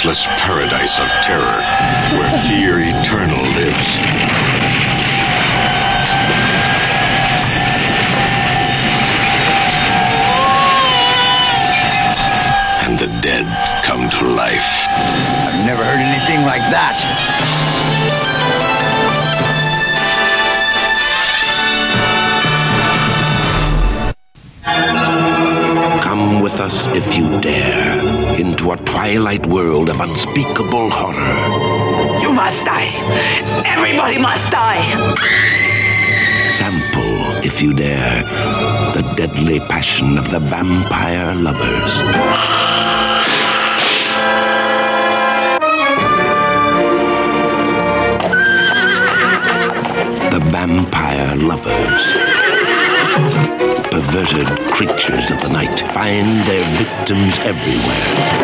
A 0.08 0.30
paradise 0.38 1.00
of 1.00 1.10
terror 1.26 1.62
where 2.16 2.30
fear 2.46 2.80
eternal 2.80 3.42
lives. 3.42 3.98
And 12.86 13.00
the 13.00 13.08
dead 13.22 13.48
come 13.84 14.08
to 14.12 14.28
life. 14.28 14.86
I've 14.90 15.66
never 15.66 15.84
heard 15.84 16.00
anything 16.00 16.46
like 16.46 16.62
that. 16.70 17.65
With 26.56 26.62
us 26.62 26.88
if 26.96 27.18
you 27.18 27.42
dare 27.42 28.00
into 28.40 28.72
a 28.72 28.78
twilight 28.78 29.46
world 29.46 29.90
of 29.90 30.00
unspeakable 30.00 30.90
horror. 30.90 32.22
You 32.22 32.32
must 32.32 32.64
die. 32.64 32.92
Everybody 33.66 34.18
must 34.18 34.50
die. 34.52 34.84
Sample, 36.58 37.46
if 37.46 37.62
you 37.62 37.74
dare, 37.74 38.24
the 38.94 39.02
deadly 39.18 39.60
passion 39.60 40.18
of 40.18 40.32
the 40.32 40.40
vampire 40.40 41.36
lovers. 41.36 41.98
The 50.32 50.40
vampire 50.52 51.36
lovers. 51.36 53.75
Perverted 53.92 54.48
creatures 54.74 55.32
of 55.32 55.42
the 55.42 55.50
night 55.50 55.80
find 55.94 56.28
their 56.46 56.64
victims 56.76 57.40
everywhere. 57.40 58.36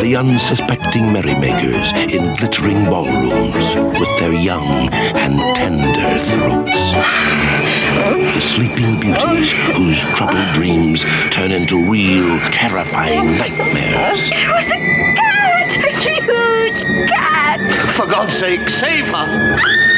The 0.00 0.16
unsuspecting 0.16 1.12
merrymakers 1.12 1.92
in 1.92 2.36
glittering 2.36 2.84
ballrooms 2.84 3.98
with 3.98 4.20
their 4.20 4.32
young 4.32 4.88
and 4.92 5.56
tender 5.56 6.18
throats. 6.20 7.26
The 8.34 8.40
sleeping 8.40 9.00
beauties 9.00 9.50
whose 9.74 10.00
troubled 10.14 10.54
dreams 10.54 11.02
turn 11.30 11.50
into 11.50 11.90
real, 11.90 12.38
terrifying 12.50 13.36
nightmares. 13.38 14.30
For 17.96 18.06
God's 18.06 18.36
sake, 18.36 18.68
save 18.68 19.08
her! 19.08 19.95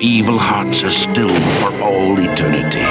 Evil 0.00 0.38
hearts 0.38 0.84
are 0.84 0.90
still 0.90 1.28
for 1.60 1.72
all 1.82 2.18
eternity. 2.20 2.84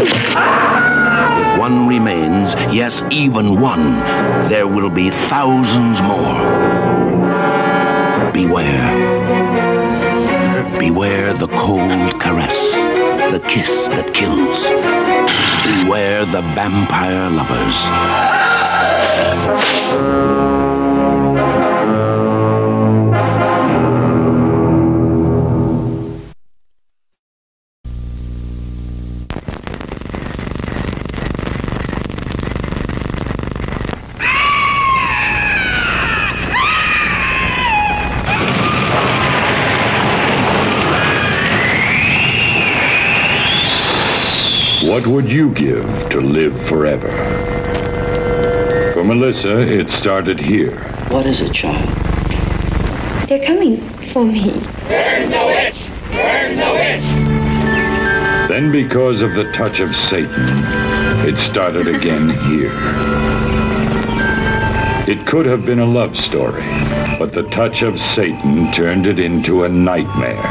If 0.00 1.58
one 1.58 1.86
remains, 1.86 2.54
yes, 2.74 3.02
even 3.10 3.60
one, 3.60 4.00
there 4.48 4.66
will 4.66 4.88
be 4.88 5.10
thousands 5.28 6.00
more. 6.00 6.40
Beware. 8.32 8.88
Beware 10.78 11.34
the 11.34 11.48
cold 11.48 12.20
caress, 12.20 12.56
the 13.32 13.40
kiss 13.46 13.88
that 13.88 14.14
kills. 14.14 14.64
Beware 15.84 16.24
the 16.24 16.42
vampire 16.54 17.30
lovers. 17.30 17.76
You 45.36 45.50
give 45.50 46.08
to 46.08 46.18
live 46.18 46.58
forever? 46.66 47.10
For 48.94 49.04
Melissa, 49.04 49.60
it 49.60 49.90
started 49.90 50.40
here. 50.40 50.78
What 51.10 51.26
is 51.26 51.42
it, 51.42 51.52
child? 51.52 51.86
They're 53.28 53.44
coming 53.44 53.76
for 54.14 54.24
me. 54.24 54.52
Burn 54.88 55.30
the 55.30 55.44
witch! 55.44 55.90
Burn 56.10 56.56
the 56.56 56.72
witch! 56.72 58.48
Then, 58.48 58.72
because 58.72 59.20
of 59.20 59.34
the 59.34 59.52
touch 59.52 59.80
of 59.80 59.94
Satan, 59.94 60.46
it 61.28 61.36
started 61.36 61.86
again 61.86 62.30
here. 62.48 62.72
It 65.06 65.26
could 65.26 65.44
have 65.44 65.66
been 65.66 65.80
a 65.80 65.86
love 65.86 66.16
story, 66.16 66.64
but 67.18 67.34
the 67.34 67.46
touch 67.50 67.82
of 67.82 68.00
Satan 68.00 68.72
turned 68.72 69.06
it 69.06 69.20
into 69.20 69.64
a 69.64 69.68
nightmare. 69.68 70.42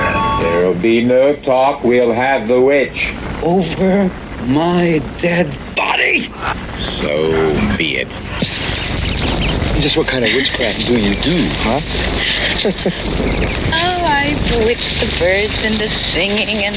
There'll 0.42 0.76
be 0.76 1.04
no 1.04 1.36
talk. 1.38 1.84
We'll 1.84 2.14
have 2.14 2.48
the 2.48 2.62
witch. 2.62 3.16
Over 3.42 4.12
my 4.48 5.00
dead 5.20 5.48
body? 5.76 6.30
So 7.02 7.32
be 7.78 7.98
it. 7.98 8.08
Just 9.82 9.98
what 9.98 10.08
kind 10.08 10.24
of 10.26 10.34
witchcraft 10.34 10.86
do 10.88 10.98
you 10.98 11.22
do, 11.22 11.48
huh? 11.60 11.82
Oh, 13.78 14.06
I 14.06 14.34
bewitch 14.50 15.00
the 15.00 15.14
birds 15.20 15.64
into 15.64 15.90
singing 15.90 16.64
and 16.64 16.76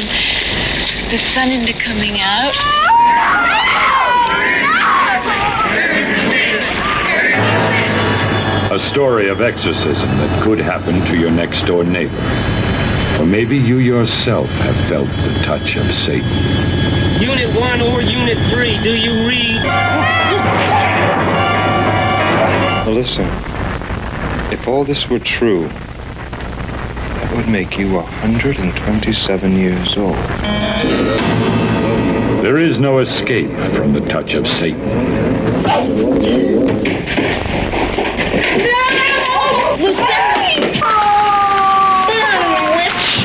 the 1.11 1.17
sun 1.17 1.51
into 1.51 1.73
coming 1.73 2.21
out. 2.21 2.55
A 8.71 8.79
story 8.79 9.29
of 9.29 9.41
exorcism 9.41 10.09
that 10.19 10.43
could 10.43 10.61
happen 10.61 11.05
to 11.07 11.17
your 11.17 11.31
next 11.31 11.63
door 11.67 11.85
neighbor. 11.85 12.17
Or 13.19 13.27
maybe 13.27 13.57
you 13.57 13.79
yourself 13.79 14.49
have 14.51 14.77
felt 14.89 15.09
the 15.09 15.43
touch 15.43 15.77
of 15.77 15.93
Satan. 15.93 16.29
Unit 17.49 17.61
1 17.61 17.81
or 17.81 18.03
Unit 18.03 18.37
3, 18.51 18.83
do 18.83 18.95
you 18.95 19.27
read? 19.27 19.63
Melissa, 22.85 23.23
if 24.53 24.69
all 24.69 24.85
this 24.85 25.09
were 25.09 25.19
true, 25.19 25.67
that 25.69 27.33
would 27.35 27.49
make 27.49 27.79
you 27.79 27.95
127 27.95 29.57
years 29.57 29.97
old. 29.97 30.15
There 32.45 32.59
is 32.59 32.79
no 32.79 32.99
escape 32.99 33.51
from 33.73 33.95
the 33.95 34.01
touch 34.01 34.35
of 34.35 34.47
Satan. 34.47 34.87
No! 35.63 35.81
Lucille! 39.79 40.05
Burn, 42.09 42.45
witch! 42.77 43.25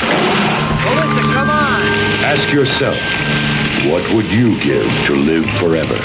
Melissa, 0.85 1.21
come 1.33 1.49
on! 1.49 1.81
Ask 2.23 2.53
yourself, 2.53 2.97
what 3.89 4.13
would 4.13 4.31
you 4.31 4.57
give 4.61 4.89
to 5.05 5.15
live 5.15 5.49
forever? 5.59 5.97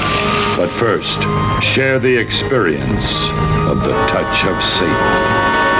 But 0.57 0.69
first, 0.71 1.21
share 1.63 1.99
the 1.99 2.17
experience 2.17 3.29
of 3.69 3.81
the 3.83 3.93
touch 4.09 4.45
of 4.45 4.63
Satan. 4.65 5.77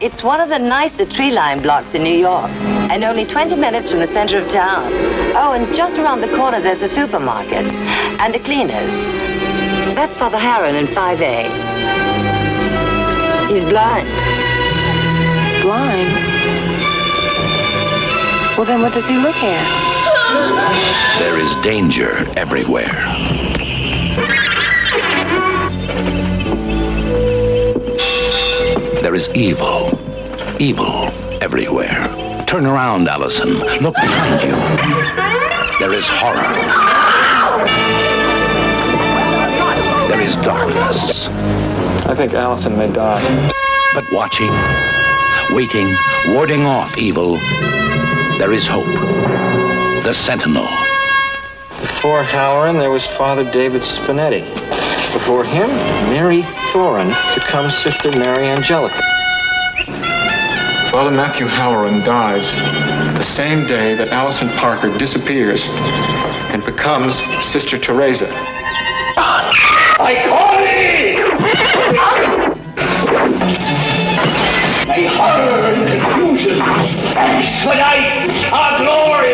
It's 0.00 0.24
one 0.24 0.40
of 0.40 0.48
the 0.48 0.58
nicer 0.58 1.04
tree-lined 1.04 1.62
blocks 1.62 1.94
in 1.94 2.02
New 2.02 2.18
York, 2.18 2.50
and 2.90 3.04
only 3.04 3.24
20 3.24 3.54
minutes 3.54 3.88
from 3.88 4.00
the 4.00 4.08
center 4.08 4.38
of 4.38 4.48
town. 4.48 4.90
Oh, 5.36 5.52
and 5.52 5.72
just 5.74 5.96
around 5.96 6.20
the 6.20 6.36
corner 6.36 6.60
there's 6.60 6.82
a 6.82 6.88
supermarket 6.88 7.64
and 8.18 8.34
the 8.34 8.40
cleaners. 8.40 8.92
That's 9.94 10.14
Father 10.16 10.38
Harron 10.38 10.74
in 10.74 10.86
5A. 10.86 11.46
He's 13.48 13.62
blind. 13.62 14.08
Blind? 15.62 16.31
Well, 18.62 18.70
then 18.70 18.80
what 18.80 18.92
does 18.92 19.06
he 19.06 19.16
look 19.18 19.34
at? 19.34 21.18
There 21.18 21.36
is 21.36 21.52
danger 21.64 22.24
everywhere. 22.38 22.94
There 29.02 29.16
is 29.16 29.28
evil. 29.34 29.98
Evil 30.60 31.10
everywhere. 31.42 32.04
Turn 32.46 32.64
around, 32.64 33.08
Allison. 33.08 33.54
Look 33.82 33.96
behind 33.96 34.40
you. 34.44 34.54
There 35.80 35.92
is 35.92 36.06
horror. 36.08 36.54
There 40.06 40.20
is 40.20 40.36
darkness. 40.36 41.26
I 42.06 42.14
think 42.14 42.32
Allison 42.34 42.78
may 42.78 42.92
die. 42.92 43.52
But 43.92 44.04
watching, 44.12 44.52
waiting, 45.50 45.96
warding 46.28 46.64
off 46.64 46.96
evil, 46.96 47.40
there 48.38 48.52
is 48.52 48.66
hope. 48.66 48.86
The 50.04 50.12
Sentinel. 50.12 50.68
Before 51.80 52.22
Halloran, 52.22 52.78
there 52.78 52.90
was 52.90 53.06
Father 53.06 53.48
David 53.50 53.82
Spinetti. 53.82 54.44
Before 55.12 55.44
him, 55.44 55.68
Mary 56.08 56.42
Thorin 56.72 57.14
becomes 57.34 57.76
Sister 57.76 58.10
Mary 58.10 58.48
Angelica. 58.48 59.02
Father 60.90 61.10
Matthew 61.10 61.46
Halloran 61.46 62.00
dies 62.04 62.54
the 63.16 63.22
same 63.22 63.66
day 63.66 63.94
that 63.94 64.08
Allison 64.08 64.48
Parker 64.50 64.96
disappears 64.98 65.68
and 66.52 66.64
becomes 66.64 67.22
Sister 67.44 67.78
Teresa. 67.78 68.26
Expedite 77.42 78.52
our 78.52 78.78
glory! 78.78 79.32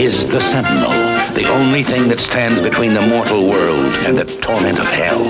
Is 0.00 0.26
the 0.26 0.40
Sentinel 0.40 0.92
the 1.34 1.46
only 1.50 1.82
thing 1.82 2.08
that 2.08 2.20
stands 2.20 2.62
between 2.62 2.94
the 2.94 3.02
mortal 3.02 3.46
world 3.46 3.94
and 4.06 4.16
the 4.16 4.24
torment 4.24 4.78
of 4.78 4.86
hell? 4.86 5.22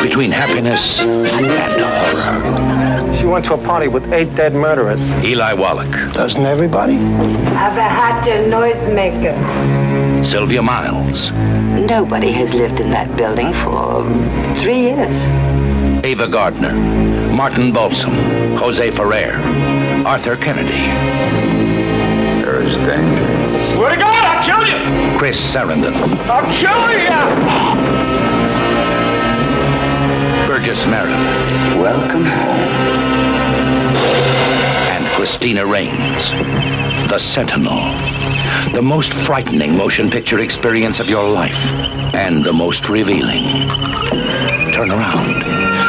Between 0.00 0.30
happiness 0.30 1.00
and 1.00 1.46
horror? 1.82 3.14
She 3.16 3.26
went 3.26 3.44
to 3.46 3.54
a 3.54 3.58
party 3.58 3.88
with 3.88 4.12
eight 4.12 4.32
dead 4.36 4.54
murderers. 4.54 5.12
Eli 5.24 5.54
Wallach. 5.54 5.90
Doesn't 6.12 6.46
everybody? 6.46 6.96
I've 6.96 7.74
had 7.74 8.26
a 8.28 8.48
noisemaker. 8.48 9.34
Sylvia 10.24 10.62
Miles. 10.62 11.32
Nobody 11.88 12.30
has 12.30 12.54
lived 12.54 12.78
in 12.78 12.90
that 12.90 13.16
building 13.16 13.52
for 13.52 14.04
three 14.56 14.80
years. 14.80 15.28
Ava 16.04 16.26
Gardner, 16.26 16.72
Martin 17.32 17.72
Balsam, 17.72 18.12
Jose 18.56 18.90
Ferrer, 18.90 19.34
Arthur 20.04 20.36
Kennedy. 20.36 20.88
There 22.42 22.60
is 22.60 22.74
danger. 22.78 23.58
Swear 23.58 23.90
to 23.90 23.96
God, 23.96 24.24
I'll 24.24 24.42
kill 24.42 24.66
you! 24.66 25.16
Chris 25.16 25.40
Sarandon, 25.40 25.94
I'll 26.26 26.42
kill 26.52 26.90
you! 26.98 27.12
Burgess 30.48 30.84
Meredith. 30.86 31.76
Welcome 31.76 32.24
home. 32.24 32.58
And 34.90 35.06
Cristina 35.14 35.64
Raines, 35.64 36.30
The 37.10 37.18
Sentinel. 37.18 37.78
The 38.72 38.82
most 38.82 39.12
frightening 39.12 39.76
motion 39.76 40.10
picture 40.10 40.40
experience 40.40 40.98
of 40.98 41.08
your 41.08 41.28
life, 41.28 41.64
and 42.12 42.42
the 42.44 42.52
most 42.52 42.88
revealing. 42.88 44.31
Turn 44.72 44.90
around. 44.90 45.44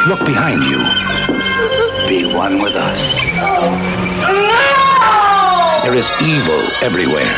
Look 0.08 0.20
behind 0.26 0.62
you. 0.64 0.76
Be 2.06 2.26
one 2.36 2.60
with 2.60 2.74
us. 2.76 3.00
No! 3.34 4.60
There 5.82 5.94
is 5.94 6.10
evil 6.20 6.68
everywhere, 6.82 7.34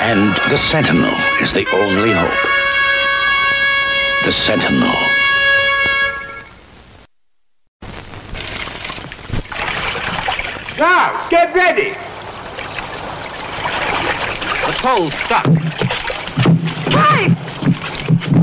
and 0.00 0.34
the 0.50 0.56
Sentinel 0.56 1.14
is 1.42 1.52
the 1.52 1.66
only 1.74 2.12
hope. 2.12 2.32
The 4.24 4.32
Sentinel. 4.32 4.96
Now, 10.78 11.28
get 11.28 11.54
ready! 11.54 11.90
The 14.66 14.72
pole's 14.80 15.12
stuck. 15.12 15.46
Hey! 16.88 17.26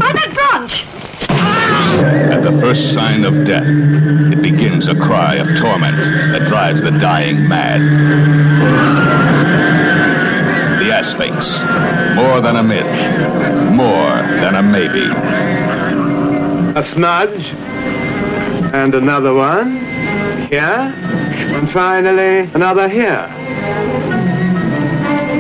I'm 0.01 0.17
at 0.17 0.29
brunch! 0.29 0.92
First 2.63 2.93
sign 2.93 3.25
of 3.25 3.45
death, 3.45 3.67
it 3.67 4.41
begins 4.41 4.87
a 4.87 4.95
cry 4.95 5.35
of 5.35 5.47
torment 5.59 5.97
that 6.31 6.47
drives 6.47 6.81
the 6.81 6.91
dying 6.91 7.45
mad. 7.45 7.81
The 10.79 10.85
Asphyx. 10.85 12.15
More 12.15 12.39
than 12.39 12.55
a 12.55 12.63
myth. 12.63 12.85
More 13.73 14.15
than 14.39 14.55
a 14.55 14.63
maybe. 14.63 15.03
A 16.79 16.89
smudge. 16.93 17.47
And 18.73 18.95
another 18.95 19.33
one. 19.33 19.79
Here. 20.47 20.63
And 20.63 21.69
finally, 21.71 22.49
another 22.53 22.87
here. 22.87 23.27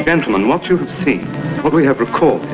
Gentlemen, 0.03 0.49
what 0.49 0.65
you 0.65 0.75
have 0.75 0.91
seen, 1.05 1.25
what 1.63 1.71
we 1.71 1.85
have 1.85 2.01
recorded, 2.01 2.49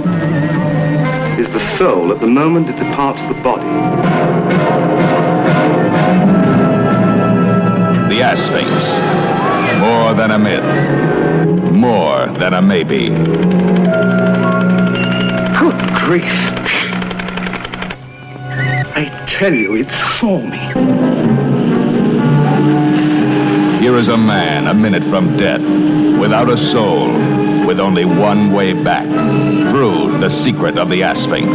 is 1.39 1.49
the 1.51 1.77
soul 1.77 2.11
at 2.11 2.19
the 2.19 2.27
moment 2.27 2.67
it 2.67 2.77
departs 2.77 3.21
the 3.29 3.41
body. 3.41 3.63
The 8.09 8.19
Asphyx. 8.19 8.69
More 9.79 10.13
than 10.15 10.31
a 10.31 10.37
myth. 10.37 11.71
More 11.71 12.27
than 12.37 12.53
a 12.53 12.61
maybe. 12.61 13.07
Good 15.57 15.79
grief. 16.03 16.25
I 18.97 19.09
tell 19.25 19.53
you, 19.53 19.75
it 19.77 19.89
saw 20.19 20.41
me. 20.41 20.57
Here 23.79 23.95
is 23.95 24.09
a 24.09 24.17
man 24.17 24.67
a 24.67 24.73
minute 24.73 25.03
from 25.03 25.37
death, 25.37 25.61
without 26.19 26.49
a 26.49 26.57
soul, 26.57 27.07
with 27.69 27.79
only 27.79 28.03
one 28.03 28.51
way 28.51 28.73
back, 28.73 29.05
through 29.69 30.17
the 30.17 30.27
secret 30.27 30.79
of 30.79 30.89
the 30.89 31.01
Asphyx. 31.01 31.45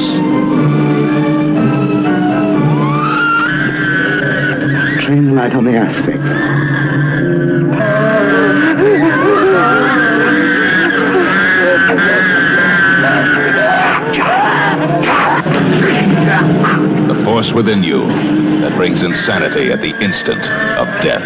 Train 5.02 5.24
the 5.26 5.32
light 5.32 5.52
on 5.56 5.64
the 5.64 5.72
Asphyx. 5.72 6.22
The 17.08 17.24
force 17.24 17.50
within 17.50 17.82
you 17.82 18.06
that 18.60 18.72
brings 18.76 19.02
insanity 19.02 19.72
at 19.72 19.80
the 19.80 20.00
instant 20.00 20.40
of 20.78 20.86
death. 21.02 21.24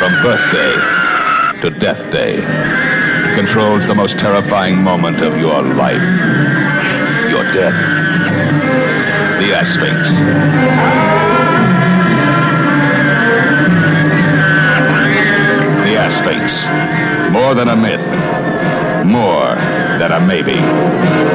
From 0.00 0.20
birthday 0.24 1.60
to 1.60 1.70
death 1.78 2.12
day, 2.12 2.91
controls 3.34 3.86
the 3.86 3.94
most 3.94 4.18
terrifying 4.18 4.76
moment 4.76 5.20
of 5.22 5.38
your 5.38 5.62
life. 5.62 6.02
Your 7.30 7.44
death. 7.54 7.74
The 9.40 9.52
Asphyx. 9.52 9.98
The 15.84 15.94
Asphyx. 15.96 17.32
More 17.32 17.54
than 17.54 17.68
a 17.68 17.76
myth. 17.76 18.06
More 19.06 19.54
than 19.98 20.12
a 20.12 20.20
maybe. 20.20 21.31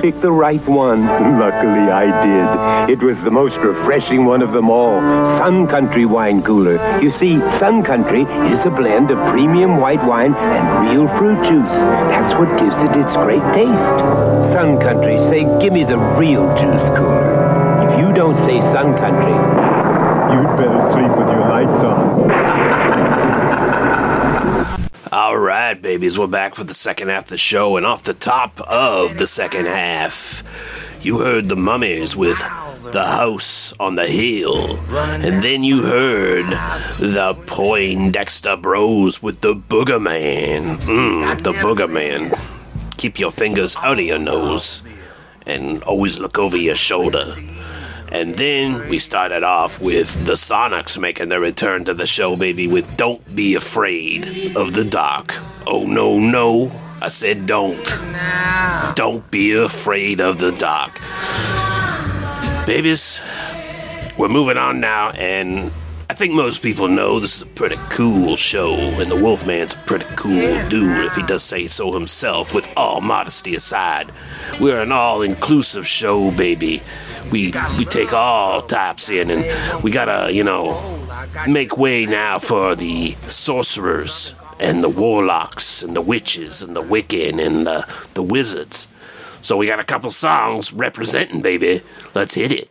Pick 0.00 0.18
the 0.20 0.32
right 0.32 0.64
one. 0.66 1.04
Luckily, 1.38 1.90
I 1.90 2.06
did. 2.24 2.98
It 2.98 3.02
was 3.02 3.22
the 3.22 3.30
most 3.30 3.56
refreshing 3.56 4.24
one 4.24 4.42
of 4.42 4.52
them 4.52 4.70
all. 4.70 5.00
Sun 5.38 5.68
Country 5.68 6.06
Wine 6.06 6.42
Cooler. 6.42 6.78
You 7.00 7.10
see, 7.18 7.38
Sun 7.58 7.82
Country 7.82 8.22
is 8.22 8.64
a 8.64 8.70
blend 8.70 9.10
of 9.10 9.18
premium 9.30 9.76
white 9.76 10.02
wine 10.06 10.34
and 10.34 10.88
real 10.88 11.06
fruit 11.18 11.36
juice. 11.48 11.76
That's 12.10 12.38
what 12.38 12.48
gives 12.58 12.76
it 12.76 13.00
its 13.00 13.14
great 13.16 13.44
taste. 13.54 14.54
Sun 14.54 14.80
Country, 14.80 15.16
say, 15.28 15.42
give 15.60 15.72
me 15.72 15.84
the 15.84 15.98
real 16.18 16.46
juice 16.56 16.88
cooler. 16.96 17.86
If 17.86 17.98
you 18.00 18.12
don't 18.14 18.36
say 18.46 18.60
Sun 18.72 18.96
Country, 18.98 19.36
you'd 20.32 20.56
better 20.56 20.80
sleep 20.92 21.12
with 21.18 21.28
your 21.28 21.46
lights 21.48 21.84
on. 21.84 22.69
Right, 25.70 25.80
babies, 25.80 26.18
we're 26.18 26.26
back 26.26 26.56
for 26.56 26.64
the 26.64 26.74
second 26.74 27.10
half 27.10 27.26
of 27.26 27.28
the 27.28 27.38
show, 27.38 27.76
and 27.76 27.86
off 27.86 28.02
the 28.02 28.12
top 28.12 28.60
of 28.62 29.18
the 29.18 29.28
second 29.28 29.66
half, 29.66 30.42
you 31.00 31.18
heard 31.20 31.48
the 31.48 31.54
Mummies 31.54 32.16
with 32.16 32.40
the 32.90 33.06
House 33.06 33.72
on 33.78 33.94
the 33.94 34.08
Hill, 34.08 34.80
and 34.90 35.44
then 35.44 35.62
you 35.62 35.82
heard 35.82 36.46
the 36.98 37.36
Poindexter 37.46 38.60
Bros 38.60 39.22
with 39.22 39.42
the 39.42 39.54
Booger 39.54 40.02
Man. 40.02 40.76
Mm, 40.78 41.40
the 41.44 41.52
Booger 41.52 41.88
Man. 41.88 42.32
Keep 42.96 43.20
your 43.20 43.30
fingers 43.30 43.76
out 43.76 44.00
of 44.00 44.04
your 44.04 44.18
nose, 44.18 44.82
and 45.46 45.84
always 45.84 46.18
look 46.18 46.36
over 46.36 46.56
your 46.56 46.74
shoulder. 46.74 47.36
And 48.10 48.34
then 48.34 48.88
we 48.88 48.98
started 48.98 49.44
off 49.44 49.80
with 49.80 50.26
the 50.26 50.32
Sonics 50.32 50.98
making 50.98 51.28
their 51.28 51.38
return 51.38 51.84
to 51.84 51.94
the 51.94 52.08
show, 52.08 52.34
baby, 52.34 52.66
with 52.66 52.96
Don't 52.96 53.36
Be 53.36 53.54
Afraid 53.54 54.56
of 54.56 54.74
the 54.74 54.82
Dark. 54.82 55.36
Oh, 55.72 55.84
no, 55.84 56.18
no. 56.18 56.72
I 57.00 57.06
said 57.06 57.46
don't. 57.46 57.78
Don't 58.96 59.30
be 59.30 59.52
afraid 59.52 60.20
of 60.20 60.40
the 60.40 60.50
dark. 60.50 61.00
Babies, 62.66 63.20
we're 64.18 64.28
moving 64.28 64.56
on 64.56 64.80
now, 64.80 65.10
and 65.10 65.70
I 66.10 66.14
think 66.14 66.34
most 66.34 66.60
people 66.60 66.88
know 66.88 67.20
this 67.20 67.36
is 67.36 67.42
a 67.42 67.46
pretty 67.46 67.76
cool 67.88 68.34
show, 68.34 68.74
and 68.74 69.08
the 69.08 69.14
Wolfman's 69.14 69.74
a 69.74 69.76
pretty 69.76 70.06
cool 70.16 70.68
dude, 70.68 71.04
if 71.04 71.14
he 71.14 71.22
does 71.22 71.44
say 71.44 71.68
so 71.68 71.92
himself, 71.92 72.52
with 72.52 72.68
all 72.76 73.00
modesty 73.00 73.54
aside. 73.54 74.10
We're 74.58 74.80
an 74.80 74.90
all 74.90 75.22
inclusive 75.22 75.86
show, 75.86 76.32
baby. 76.32 76.82
We, 77.30 77.52
we 77.78 77.84
take 77.84 78.12
all 78.12 78.62
types 78.62 79.08
in, 79.08 79.30
and 79.30 79.84
we 79.84 79.92
gotta, 79.92 80.32
you 80.32 80.42
know, 80.42 80.98
make 81.48 81.78
way 81.78 82.06
now 82.06 82.40
for 82.40 82.74
the 82.74 83.12
sorcerers 83.28 84.34
and 84.60 84.84
the 84.84 84.88
warlocks 84.88 85.82
and 85.82 85.96
the 85.96 86.00
witches 86.00 86.62
and 86.62 86.76
the 86.76 86.82
Wiccan 86.82 87.44
and 87.44 87.66
the, 87.66 87.88
the 88.14 88.22
wizards. 88.22 88.86
So 89.40 89.56
we 89.56 89.66
got 89.66 89.80
a 89.80 89.84
couple 89.84 90.10
songs 90.10 90.72
representing, 90.72 91.40
baby. 91.40 91.80
Let's 92.14 92.34
hit 92.34 92.52
it. 92.52 92.70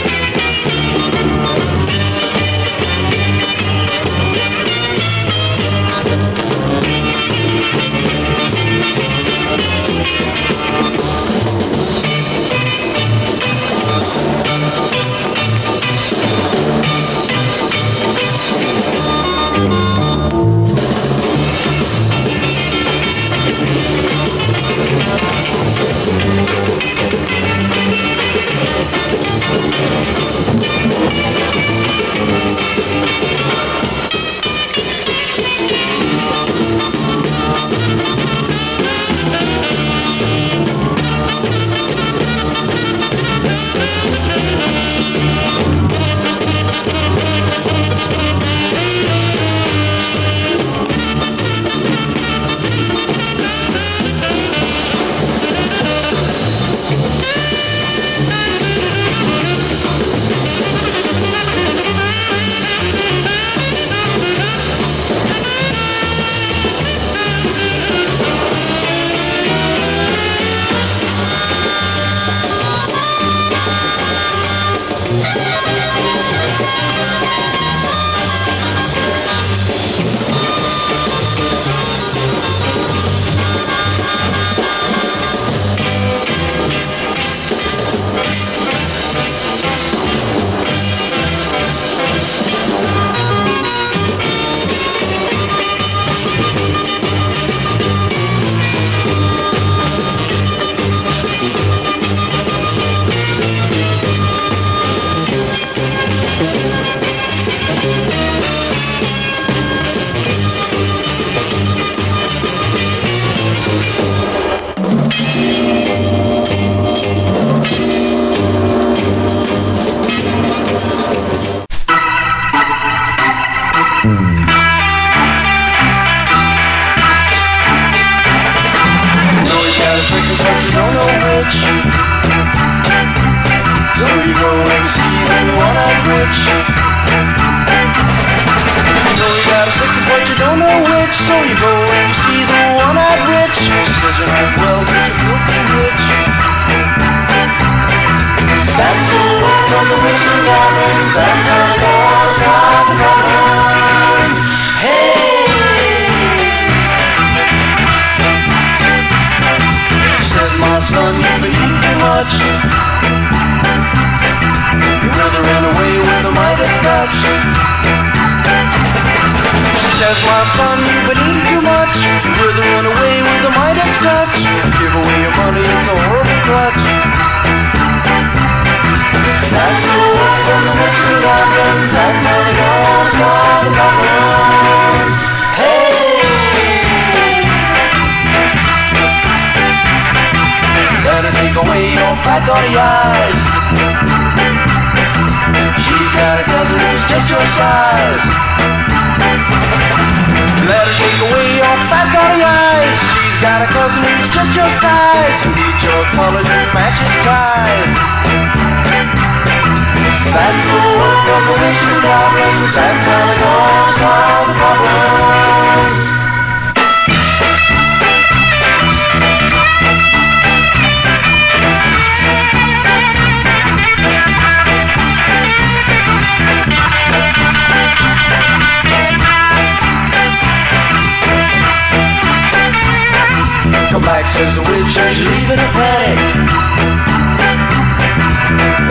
There's 234.51 234.67
a 234.67 234.71
witch 234.83 234.97
and 234.99 235.15
she's 235.15 235.31
leaving 235.31 235.63
a 235.63 235.69
panic. 235.71 236.19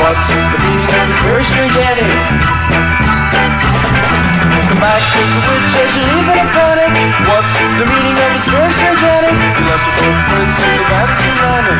What's 0.01 0.25
the 0.33 0.57
meaning 0.57 0.89
of 0.89 1.05
this 1.05 1.21
very 1.21 1.45
strange 1.45 1.77
ending? 1.77 2.17
Come 4.73 4.81
back, 4.81 5.05
she's 5.05 5.21
a 5.21 5.41
witch 5.45 5.77
and 5.77 5.89
she's 5.93 6.09
leaving 6.17 6.41
a 6.41 6.49
panic. 6.57 6.97
What's 7.29 7.53
the 7.61 7.85
meaning 7.93 8.17
of 8.17 8.41
this 8.41 8.49
very 8.49 8.73
strange 8.73 9.05
ending? 9.05 9.37
We 9.37 9.69
left 9.69 9.85
a 9.85 9.93
footprints 10.01 10.57
in 10.65 10.71
the 10.81 10.85
Vatican 10.89 11.37
London. 11.45 11.79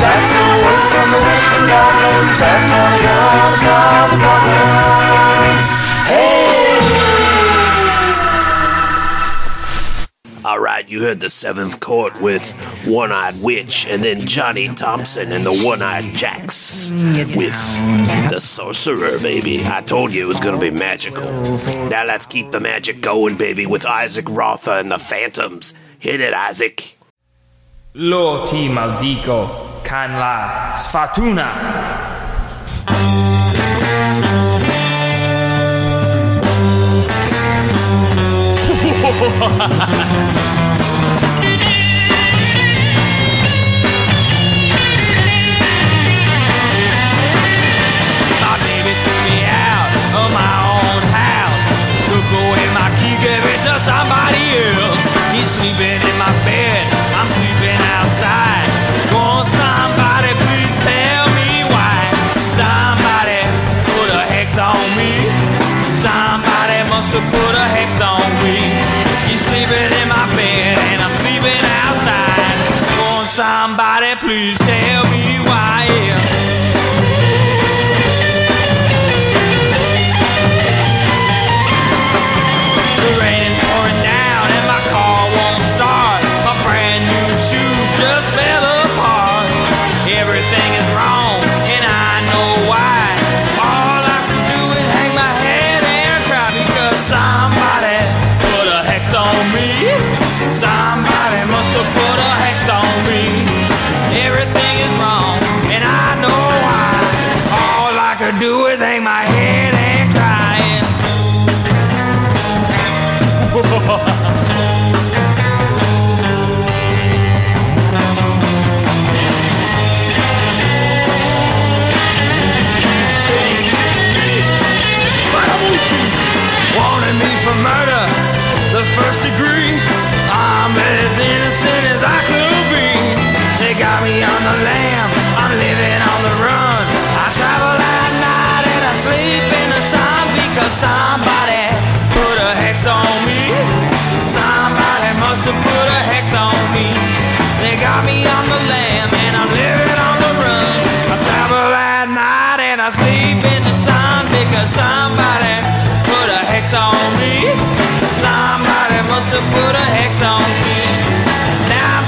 That's 0.00 0.28
the 0.32 0.48
word 0.64 0.86
from 0.96 1.08
the 1.12 1.20
western 1.28 1.68
islands. 1.76 2.40
That's 2.40 2.72
on 2.72 2.88
the 2.88 3.04
other 3.04 3.56
side 3.60 4.00
of 4.00 4.08
the 4.08 4.18
problem. 4.24 5.60
Hey. 6.08 6.41
right, 10.72 10.88
you 10.88 11.02
heard 11.02 11.20
the 11.20 11.28
Seventh 11.28 11.80
Court 11.80 12.18
with 12.20 12.52
One 12.86 13.12
Eyed 13.12 13.34
Witch, 13.42 13.86
and 13.86 14.02
then 14.02 14.20
Johnny 14.20 14.68
Thompson 14.68 15.30
and 15.30 15.44
the 15.44 15.52
One 15.52 15.82
Eyed 15.82 16.14
Jacks 16.14 16.90
with 16.90 17.58
the 18.30 18.40
Sorcerer, 18.40 19.18
baby. 19.18 19.62
I 19.66 19.82
told 19.82 20.14
you 20.14 20.22
it 20.22 20.26
was 20.26 20.40
gonna 20.40 20.58
be 20.58 20.70
magical. 20.70 21.30
Now 21.90 22.04
let's 22.06 22.24
keep 22.24 22.52
the 22.52 22.60
magic 22.60 23.02
going, 23.02 23.36
baby, 23.36 23.66
with 23.66 23.84
Isaac 23.84 24.24
Rother 24.30 24.72
and 24.72 24.90
the 24.90 24.98
Phantoms. 24.98 25.74
Hit 25.98 26.20
it, 26.20 26.32
Isaac. 26.32 26.96
Lo 27.94 28.46
ti 28.46 28.68
maldico 28.68 29.84
can 29.84 30.12
la 30.12 30.72
sfatuna. 30.76 32.20
to 67.12 67.20
put 67.20 67.54
a 67.54 67.64
hex 67.76 68.00
on 68.00 68.22
me. 68.42 68.71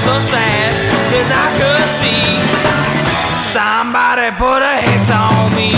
so 0.05 0.21
sad 0.21 0.73
Cause 1.15 1.31
I 1.31 1.49
could 1.59 1.89
see. 1.89 2.27
Somebody 3.55 4.29
put 4.37 4.61
a 4.63 4.75
hex 4.85 5.11
on 5.11 5.55
me. 5.55 5.71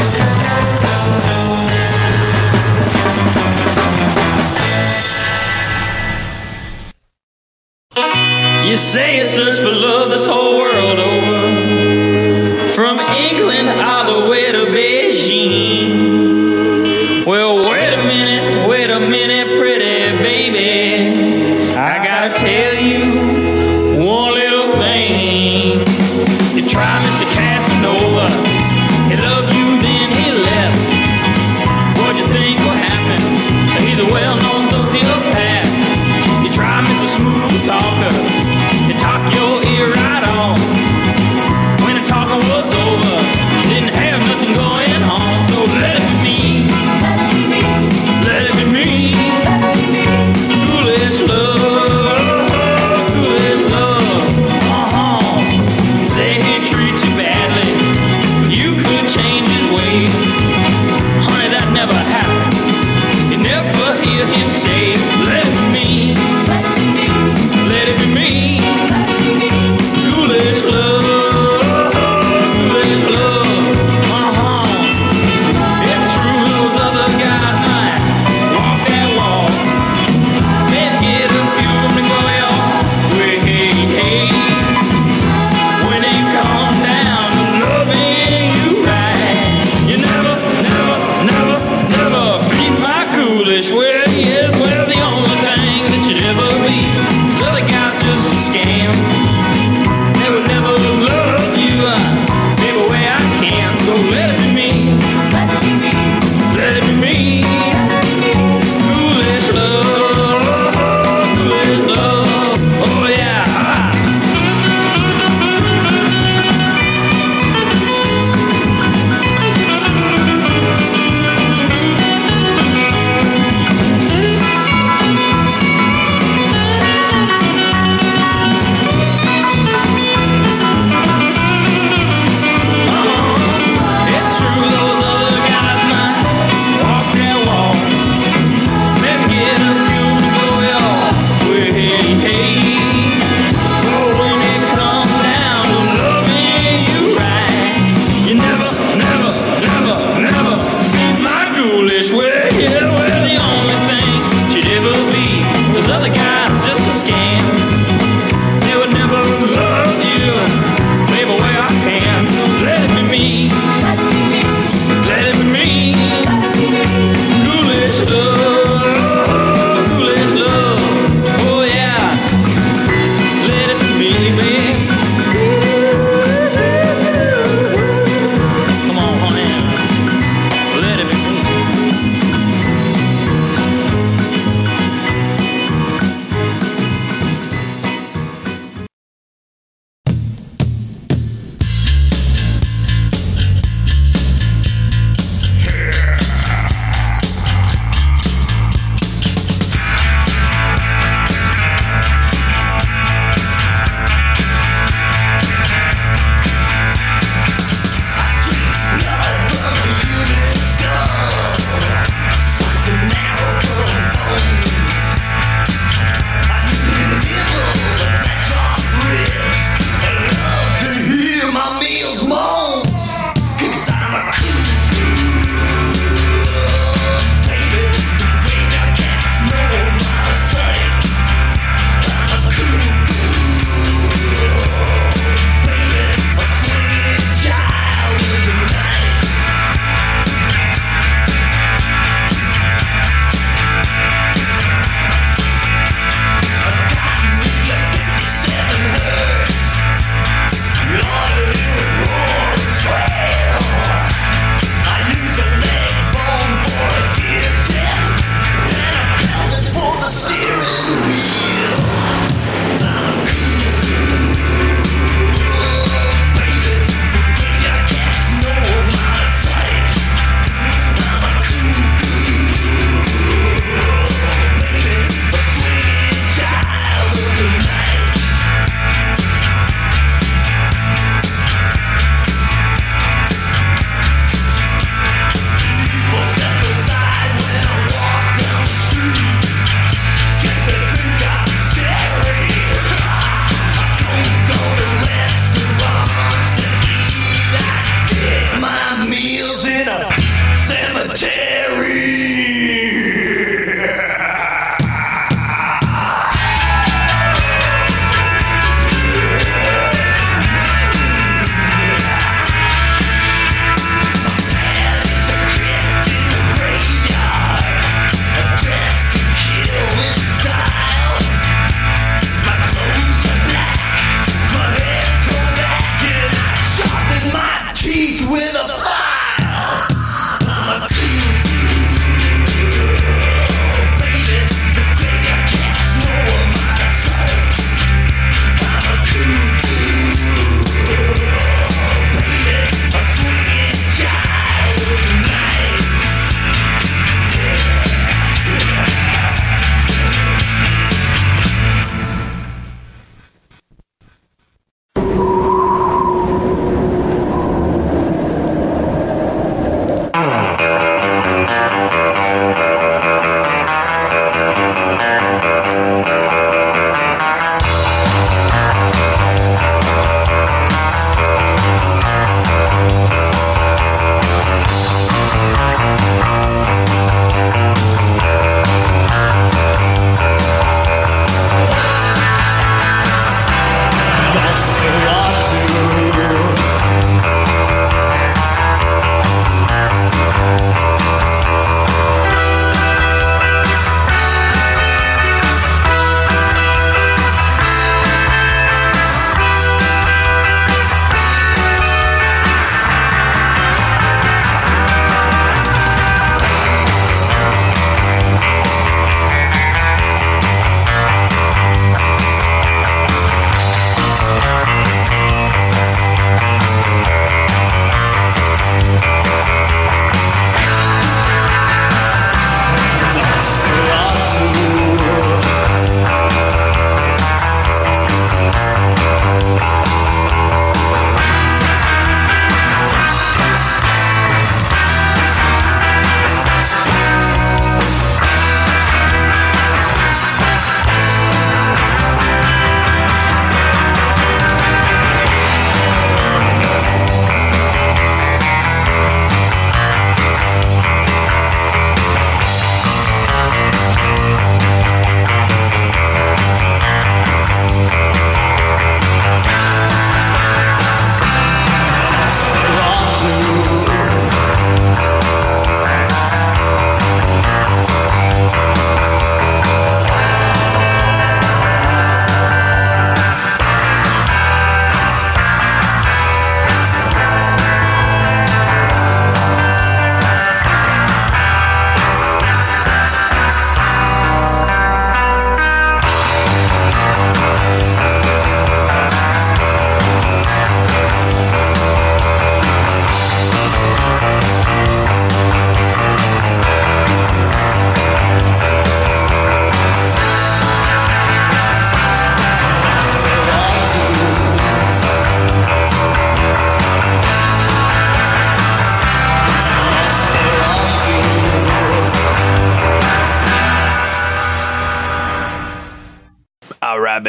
You 8.66 8.76
say 8.76 9.18
you 9.20 9.24
search 9.24 9.56
for 9.58 9.70
love 9.70 10.10
this 10.10 10.26
whole 10.26 10.58
world 10.58 10.98
over. 10.98 11.15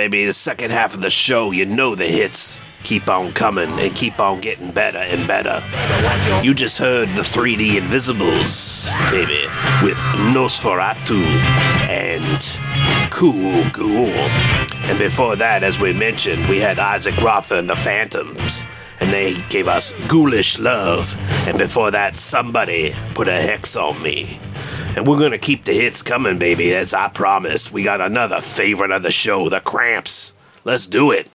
Baby. 0.09 0.25
The 0.25 0.33
second 0.33 0.71
half 0.71 0.93
of 0.93 1.01
the 1.01 1.09
show, 1.09 1.51
you 1.51 1.65
know 1.65 1.95
the 1.95 2.05
hits 2.05 2.61
keep 2.83 3.09
on 3.09 3.33
coming 3.33 3.69
and 3.79 3.93
keep 3.93 4.17
on 4.17 4.39
getting 4.39 4.71
better 4.71 4.99
and 4.99 5.27
better. 5.27 5.61
You 6.41 6.53
just 6.53 6.77
heard 6.77 7.09
the 7.09 7.21
3D 7.21 7.77
Invisibles, 7.77 8.89
baby, 9.11 9.43
with 9.83 9.97
Nosferatu 10.31 11.21
and 11.89 13.11
Cool 13.11 13.69
Ghoul. 13.71 14.07
And 14.87 14.97
before 14.97 15.35
that, 15.35 15.63
as 15.63 15.79
we 15.81 15.91
mentioned, 15.91 16.47
we 16.47 16.59
had 16.59 16.79
Isaac 16.79 17.17
Rother 17.17 17.57
and 17.57 17.69
the 17.69 17.75
Phantoms. 17.75 18.63
And 19.01 19.11
they 19.11 19.35
gave 19.49 19.67
us 19.67 19.91
Ghoulish 20.07 20.57
Love. 20.57 21.17
And 21.45 21.57
before 21.57 21.91
that, 21.91 22.15
somebody 22.15 22.95
put 23.13 23.27
a 23.27 23.41
hex 23.41 23.75
on 23.75 24.01
me. 24.01 24.39
And 24.97 25.05
we're 25.05 25.19
gonna 25.19 25.37
keep 25.37 25.63
the 25.63 25.73
hits 25.73 26.01
coming, 26.01 26.39
baby, 26.39 26.73
as 26.73 26.91
I 26.91 27.07
promised. 27.09 27.71
We 27.71 27.83
got 27.83 28.01
another 28.01 28.41
favorite 28.41 28.89
of 28.89 29.03
the 29.03 29.11
show, 29.11 29.47
the 29.47 29.59
Cramps. 29.59 30.33
Let's 30.63 30.87
do 30.87 31.11
it. 31.11 31.29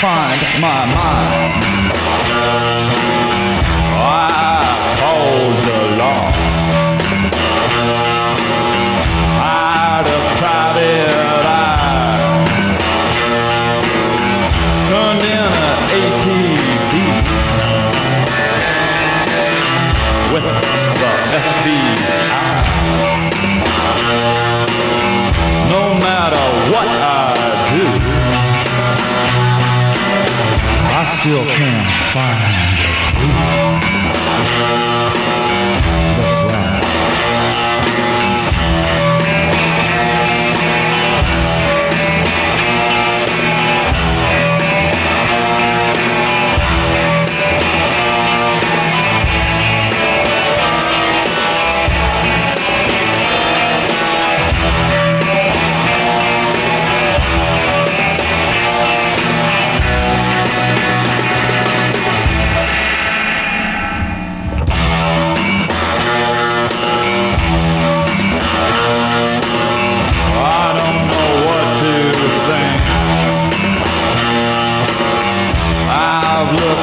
Find 0.00 0.40
my 0.62 0.86
mind. 0.86 1.69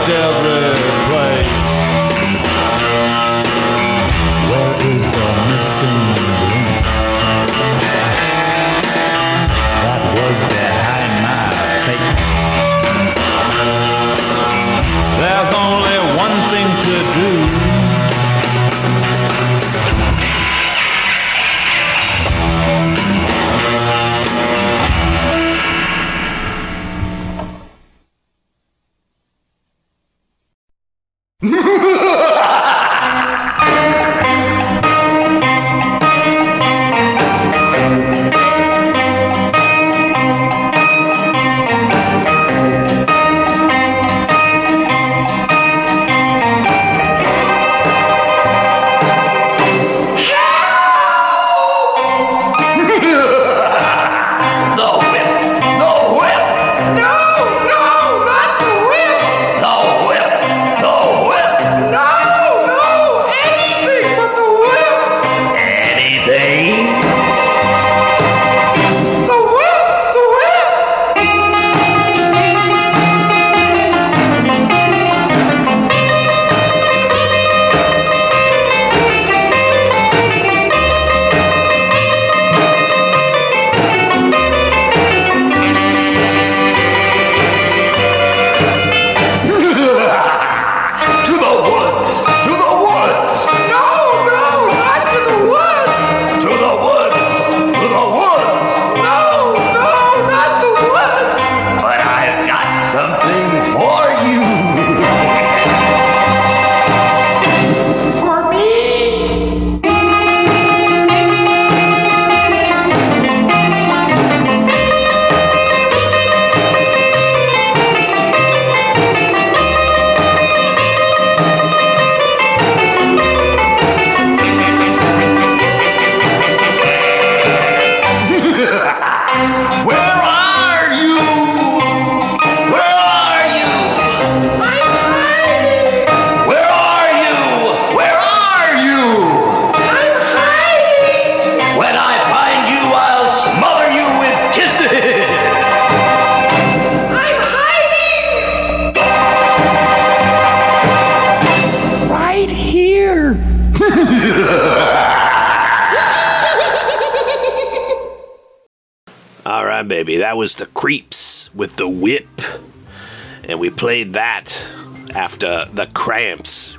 I've 0.10 0.67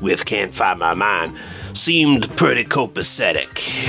with 0.00 0.24
Can't 0.24 0.52
Find 0.52 0.78
My 0.78 0.94
Mind. 0.94 1.36
Seemed 1.74 2.34
pretty 2.36 2.64
copacetic. 2.64 3.86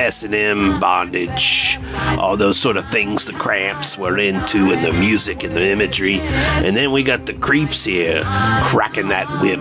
S&M, 0.00 0.80
bondage, 0.80 1.78
all 2.18 2.36
those 2.36 2.58
sort 2.58 2.76
of 2.76 2.88
things 2.88 3.26
the 3.26 3.32
Cramps 3.32 3.98
were 3.98 4.18
into 4.18 4.72
and 4.72 4.84
the 4.84 4.92
music 4.92 5.44
and 5.44 5.54
the 5.54 5.68
imagery. 5.68 6.20
And 6.20 6.76
then 6.76 6.92
we 6.92 7.02
got 7.02 7.26
the 7.26 7.34
Creeps 7.34 7.84
here 7.84 8.22
cracking 8.62 9.08
that 9.08 9.28
whip. 9.40 9.60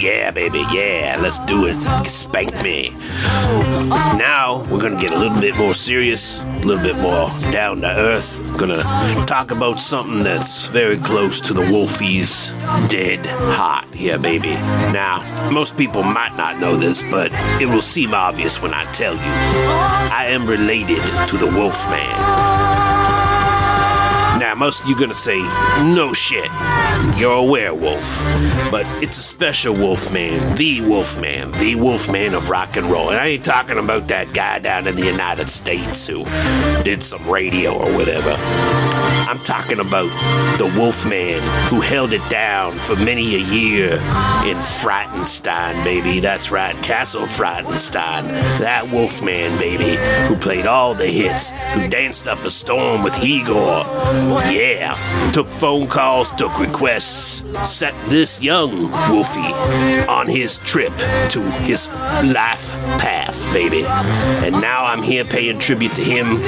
Yeah, 0.00 0.30
baby, 0.30 0.64
yeah, 0.72 1.18
let's 1.20 1.38
do 1.40 1.66
it. 1.66 1.76
Spank 2.06 2.62
me. 2.62 2.90
Now 4.16 4.66
we're 4.70 4.80
gonna 4.80 5.00
get 5.00 5.12
a 5.12 5.18
little 5.18 5.40
bit 5.40 5.56
more 5.56 5.74
serious, 5.74 6.40
a 6.40 6.44
little 6.64 6.82
bit 6.82 6.96
more 6.96 7.28
down 7.52 7.80
to 7.82 7.88
earth. 7.88 8.56
Gonna 8.58 8.82
talk 9.26 9.50
about 9.50 9.80
something 9.80 10.22
that's 10.22 10.66
very 10.66 10.98
close 10.98 11.40
to 11.42 11.52
the 11.52 11.62
Wolfies 11.62 12.52
dead 12.88 13.24
hot 13.26 13.83
here, 14.04 14.18
baby. 14.18 14.50
Now, 14.92 15.24
most 15.50 15.78
people 15.78 16.02
might 16.02 16.36
not 16.36 16.58
know 16.58 16.76
this, 16.76 17.00
but 17.10 17.32
it 17.58 17.66
will 17.66 17.80
seem 17.80 18.12
obvious 18.12 18.60
when 18.60 18.74
I 18.74 18.84
tell 18.92 19.14
you. 19.14 19.20
I 19.22 20.26
am 20.28 20.46
related 20.46 21.00
to 21.28 21.38
the 21.38 21.46
Wolfman. 21.46 22.10
Now, 24.38 24.54
most 24.56 24.82
of 24.82 24.88
you 24.88 24.98
gonna 24.98 25.14
say, 25.14 25.38
no 25.82 26.12
shit, 26.12 26.50
you're 27.16 27.38
a 27.38 27.42
werewolf. 27.42 28.20
But 28.70 28.84
it's 29.02 29.16
a 29.16 29.22
special 29.22 29.74
wolfman, 29.74 30.54
the 30.56 30.82
wolfman, 30.82 31.52
the 31.52 31.76
wolfman 31.76 32.34
of 32.34 32.50
rock 32.50 32.76
and 32.76 32.86
roll. 32.90 33.08
And 33.08 33.18
I 33.18 33.26
ain't 33.28 33.44
talking 33.44 33.78
about 33.78 34.08
that 34.08 34.34
guy 34.34 34.58
down 34.58 34.86
in 34.86 34.96
the 34.96 35.06
United 35.06 35.48
States 35.48 36.06
who 36.06 36.24
did 36.82 37.02
some 37.02 37.26
radio 37.26 37.72
or 37.72 37.96
whatever. 37.96 38.36
I'm 39.34 39.42
talking 39.42 39.80
about 39.80 40.10
the 40.58 40.66
wolfman 40.78 41.42
who 41.68 41.80
held 41.80 42.12
it 42.12 42.22
down 42.30 42.78
for 42.78 42.94
many 42.94 43.34
a 43.34 43.38
year 43.38 43.94
in 43.94 44.58
Frightenstein, 44.58 45.82
baby. 45.82 46.20
That's 46.20 46.52
right, 46.52 46.76
Castle 46.84 47.22
Frightenstein. 47.22 48.28
That 48.60 48.88
wolfman, 48.92 49.58
baby, 49.58 49.96
who 50.28 50.36
played 50.36 50.66
all 50.66 50.94
the 50.94 51.08
hits, 51.08 51.50
who 51.72 51.88
danced 51.88 52.28
up 52.28 52.44
a 52.44 52.50
storm 52.52 53.02
with 53.02 53.24
Igor. 53.24 53.82
Yeah, 54.52 54.94
took 55.32 55.48
phone 55.48 55.88
calls, 55.88 56.30
took 56.30 56.60
requests, 56.60 57.42
set 57.68 57.92
this 58.06 58.40
young 58.40 58.92
Wolfie 59.10 59.40
on 60.08 60.28
his 60.28 60.58
trip 60.58 60.96
to 61.30 61.42
his 61.62 61.88
life 61.88 62.78
path, 62.98 63.52
baby. 63.52 63.84
And 63.84 64.60
now 64.60 64.84
I'm 64.84 65.02
here 65.02 65.24
paying 65.24 65.58
tribute 65.58 65.96
to 65.96 66.02
him. 66.02 66.40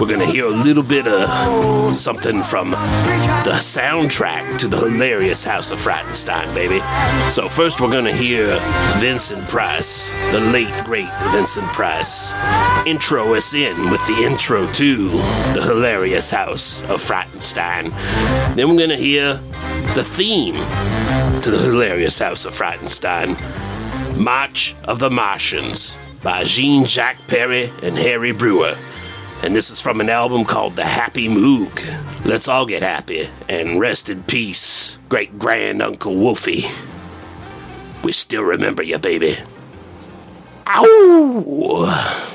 We're 0.00 0.08
gonna 0.08 0.24
hear 0.24 0.46
a 0.46 0.50
little 0.50 0.82
bit 0.82 1.06
of 1.06 1.94
something 2.06 2.40
from 2.40 2.70
the 2.70 3.50
soundtrack 3.58 4.58
to 4.58 4.68
the 4.68 4.76
hilarious 4.76 5.44
House 5.44 5.72
of 5.72 5.78
Frightenstein, 5.80 6.54
baby. 6.54 6.78
So 7.32 7.48
first 7.48 7.80
we're 7.80 7.90
gonna 7.90 8.14
hear 8.14 8.60
Vincent 8.98 9.48
Price, 9.48 10.08
the 10.30 10.38
late 10.38 10.84
great 10.84 11.10
Vincent 11.32 11.66
Price, 11.72 12.32
intro 12.86 13.34
us 13.34 13.54
in 13.54 13.90
with 13.90 14.06
the 14.06 14.22
intro 14.22 14.72
to 14.74 15.08
the 15.08 15.62
hilarious 15.64 16.30
House 16.30 16.82
of 16.82 17.02
Frightenstein. 17.02 17.90
Then 18.54 18.68
we're 18.68 18.78
gonna 18.78 18.96
hear 18.96 19.40
the 19.96 20.04
theme 20.04 20.54
to 21.42 21.50
the 21.50 21.58
hilarious 21.58 22.20
House 22.20 22.44
of 22.44 22.52
Frightenstein, 22.54 23.36
March 24.16 24.76
of 24.84 25.00
the 25.00 25.10
Martians 25.10 25.98
by 26.22 26.44
Jean 26.44 26.84
Jacques 26.84 27.26
Perrey 27.26 27.66
and 27.82 27.98
Harry 27.98 28.30
Breuer. 28.30 28.76
And 29.42 29.54
this 29.54 29.70
is 29.70 29.80
from 29.80 30.00
an 30.00 30.08
album 30.08 30.44
called 30.44 30.76
The 30.76 30.84
Happy 30.84 31.28
Moog. 31.28 32.24
Let's 32.24 32.48
all 32.48 32.66
get 32.66 32.82
happy 32.82 33.28
and 33.48 33.78
rest 33.78 34.10
in 34.10 34.24
peace, 34.24 34.98
great 35.08 35.38
grand 35.38 35.80
Uncle 35.82 36.16
Wolfie. 36.16 36.64
We 38.02 38.12
still 38.12 38.42
remember 38.42 38.82
you, 38.82 38.98
baby. 38.98 39.36
Ow! 40.66 42.34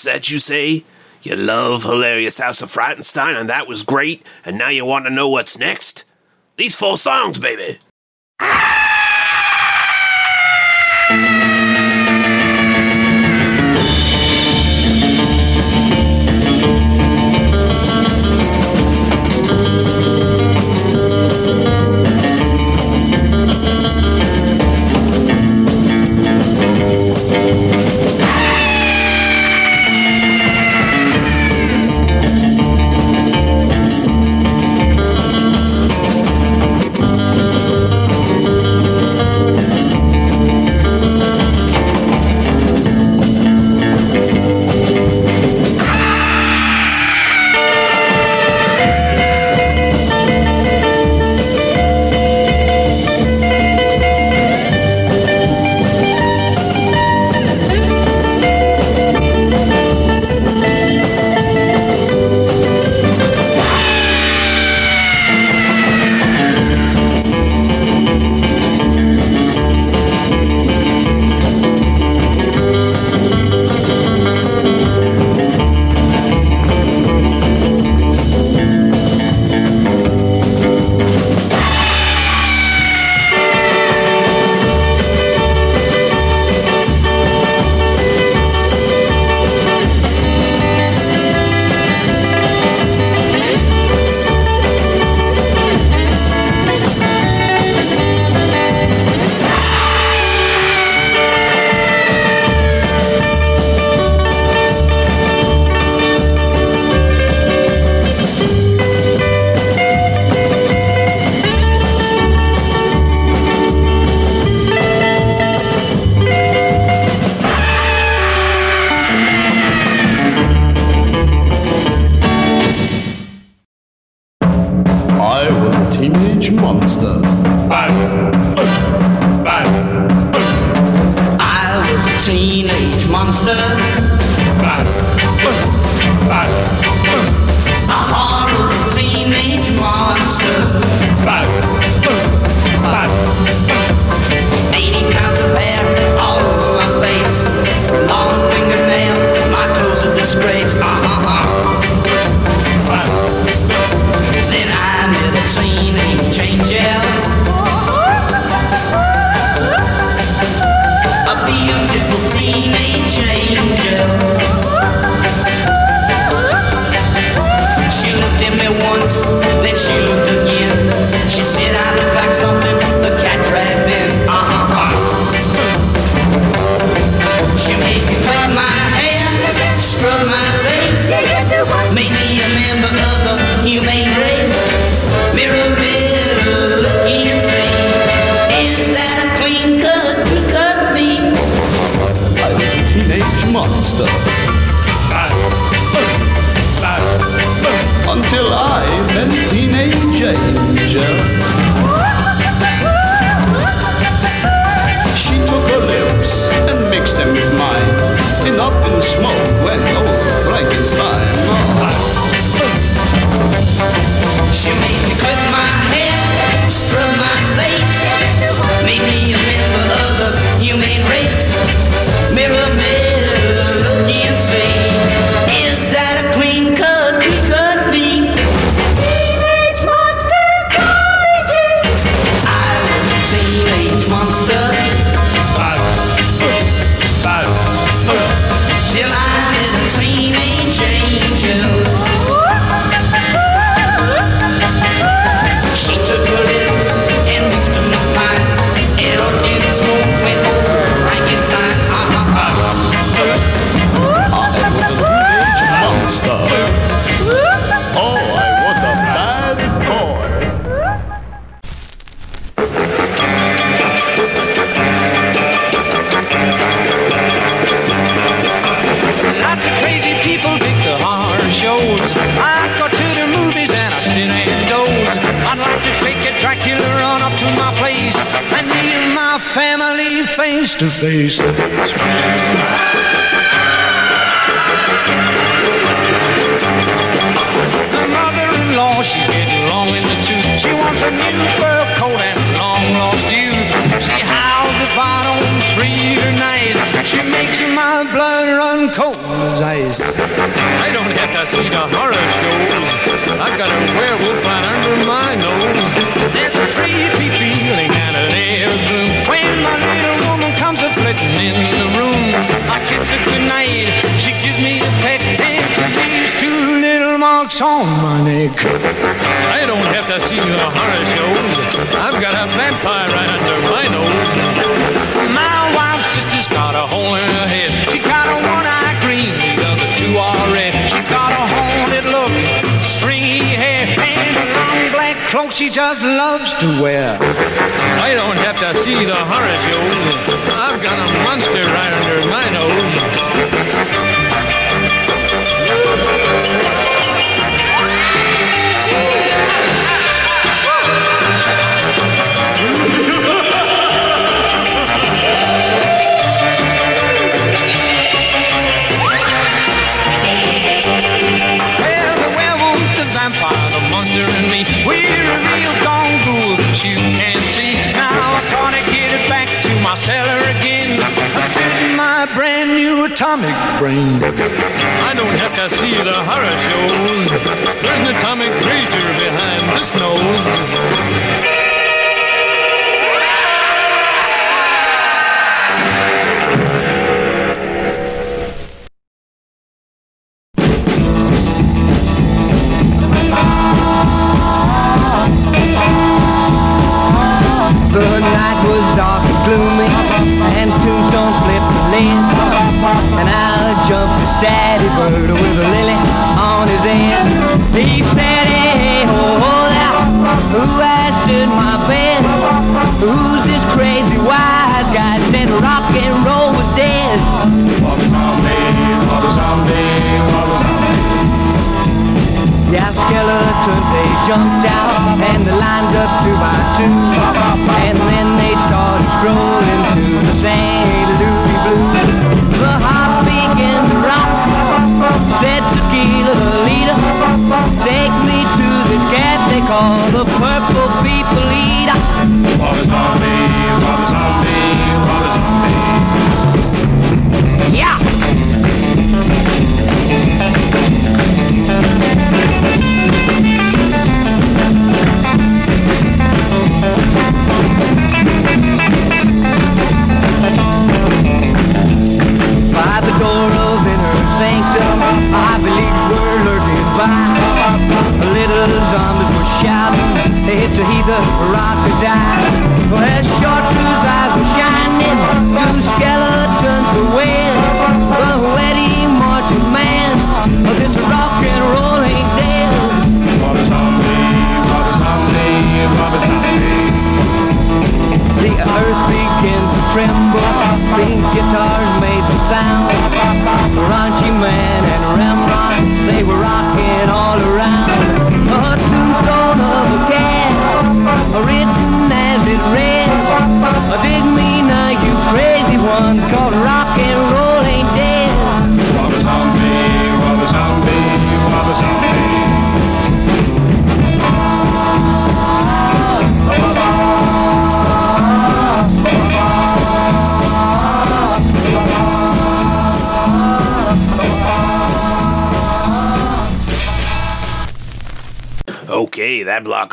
What's 0.00 0.14
that 0.14 0.30
you 0.32 0.38
say? 0.38 0.84
You 1.22 1.36
love 1.36 1.82
Hilarious 1.82 2.38
House 2.38 2.62
of 2.62 2.70
Frightenstein, 2.70 3.38
and 3.38 3.50
that 3.50 3.68
was 3.68 3.82
great, 3.82 4.26
and 4.46 4.56
now 4.56 4.70
you 4.70 4.86
want 4.86 5.04
to 5.04 5.10
know 5.10 5.28
what's 5.28 5.58
next? 5.58 6.06
These 6.56 6.74
four 6.74 6.96
songs, 6.96 7.38
baby! 7.38 7.78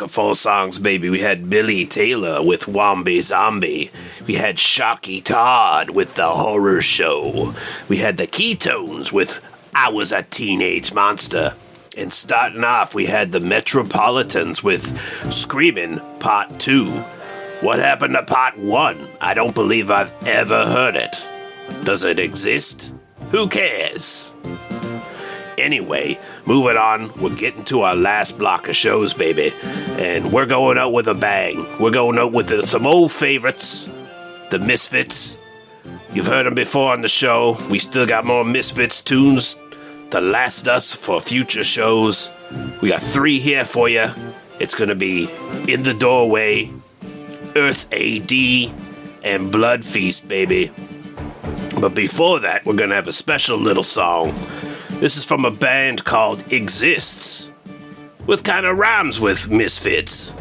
four 0.08 0.34
songs, 0.34 0.78
baby. 0.78 1.10
We 1.10 1.20
had 1.20 1.48
Billy 1.50 1.84
Taylor 1.84 2.42
with 2.42 2.66
Wombie 2.66 3.20
Zombie. 3.20 3.90
We 4.26 4.34
had 4.34 4.58
Shocky 4.58 5.20
Todd 5.20 5.90
with 5.90 6.14
The 6.14 6.28
Horror 6.28 6.80
Show. 6.80 7.54
We 7.88 7.98
had 7.98 8.16
the 8.16 8.26
Ketones 8.26 9.12
with 9.12 9.44
I 9.74 9.90
Was 9.90 10.10
a 10.12 10.22
Teenage 10.22 10.92
Monster. 10.92 11.54
And 11.96 12.12
starting 12.12 12.64
off, 12.64 12.94
we 12.94 13.06
had 13.06 13.32
the 13.32 13.40
Metropolitans 13.40 14.62
with 14.62 14.98
"Screaming 15.32 16.00
Part 16.20 16.58
2. 16.58 16.90
What 17.60 17.78
happened 17.78 18.14
to 18.14 18.22
Part 18.22 18.56
1? 18.58 19.08
I 19.20 19.34
don't 19.34 19.54
believe 19.54 19.90
I've 19.90 20.12
ever 20.26 20.66
heard 20.66 20.96
it. 20.96 21.28
Does 21.84 22.04
it 22.04 22.18
exist? 22.18 22.94
Who 23.30 23.48
cares? 23.48 24.34
Anyway, 25.58 26.18
moving 26.46 26.76
on, 26.76 27.12
we're 27.20 27.34
getting 27.34 27.64
to 27.64 27.82
our 27.82 27.96
last 27.96 28.38
block 28.38 28.68
of 28.68 28.76
shows, 28.76 29.12
baby 29.12 29.52
and 29.98 30.32
we're 30.32 30.46
going 30.46 30.78
out 30.78 30.92
with 30.92 31.08
a 31.08 31.14
bang. 31.14 31.66
We're 31.80 31.90
going 31.90 32.18
out 32.18 32.32
with 32.32 32.46
the, 32.46 32.62
some 32.66 32.86
old 32.86 33.10
favorites, 33.10 33.90
the 34.50 34.60
Misfits. 34.60 35.38
You've 36.12 36.26
heard 36.26 36.46
them 36.46 36.54
before 36.54 36.92
on 36.92 37.02
the 37.02 37.08
show. 37.08 37.58
We 37.68 37.80
still 37.80 38.06
got 38.06 38.24
more 38.24 38.44
Misfits 38.44 39.02
tunes 39.02 39.60
to 40.10 40.20
last 40.20 40.68
us 40.68 40.94
for 40.94 41.20
future 41.20 41.64
shows. 41.64 42.30
We 42.80 42.90
got 42.90 43.00
three 43.00 43.40
here 43.40 43.64
for 43.64 43.88
you. 43.88 44.06
It's 44.60 44.74
going 44.74 44.88
to 44.88 44.94
be 44.94 45.28
In 45.66 45.82
the 45.82 45.94
Doorway, 45.94 46.70
Earth 47.56 47.92
AD, 47.92 48.32
and 49.24 49.52
Blood 49.52 49.84
Feast, 49.84 50.28
baby. 50.28 50.70
But 51.80 51.94
before 51.94 52.40
that, 52.40 52.64
we're 52.64 52.76
going 52.76 52.90
to 52.90 52.96
have 52.96 53.08
a 53.08 53.12
special 53.12 53.58
little 53.58 53.84
song. 53.84 54.34
This 55.00 55.16
is 55.16 55.24
from 55.24 55.44
a 55.44 55.50
band 55.50 56.04
called 56.04 56.52
Exists 56.52 57.37
with 58.28 58.44
kind 58.44 58.66
of 58.66 58.76
rhymes 58.76 59.18
with 59.18 59.50
Misfits. 59.50 60.34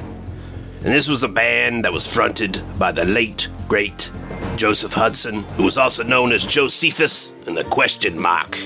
And 0.84 0.94
this 0.94 1.08
was 1.08 1.24
a 1.24 1.30
band 1.30 1.86
that 1.86 1.94
was 1.94 2.06
fronted 2.06 2.62
by 2.78 2.92
the 2.92 3.06
late, 3.06 3.48
great 3.70 4.12
Joseph 4.58 4.94
Hudson, 4.94 5.44
who 5.56 5.64
was 5.64 5.78
also 5.78 6.04
known 6.04 6.34
as 6.34 6.46
Josephus 6.46 7.34
and 7.48 7.56
the 7.56 7.64
question 7.64 8.20
mark 8.20 8.58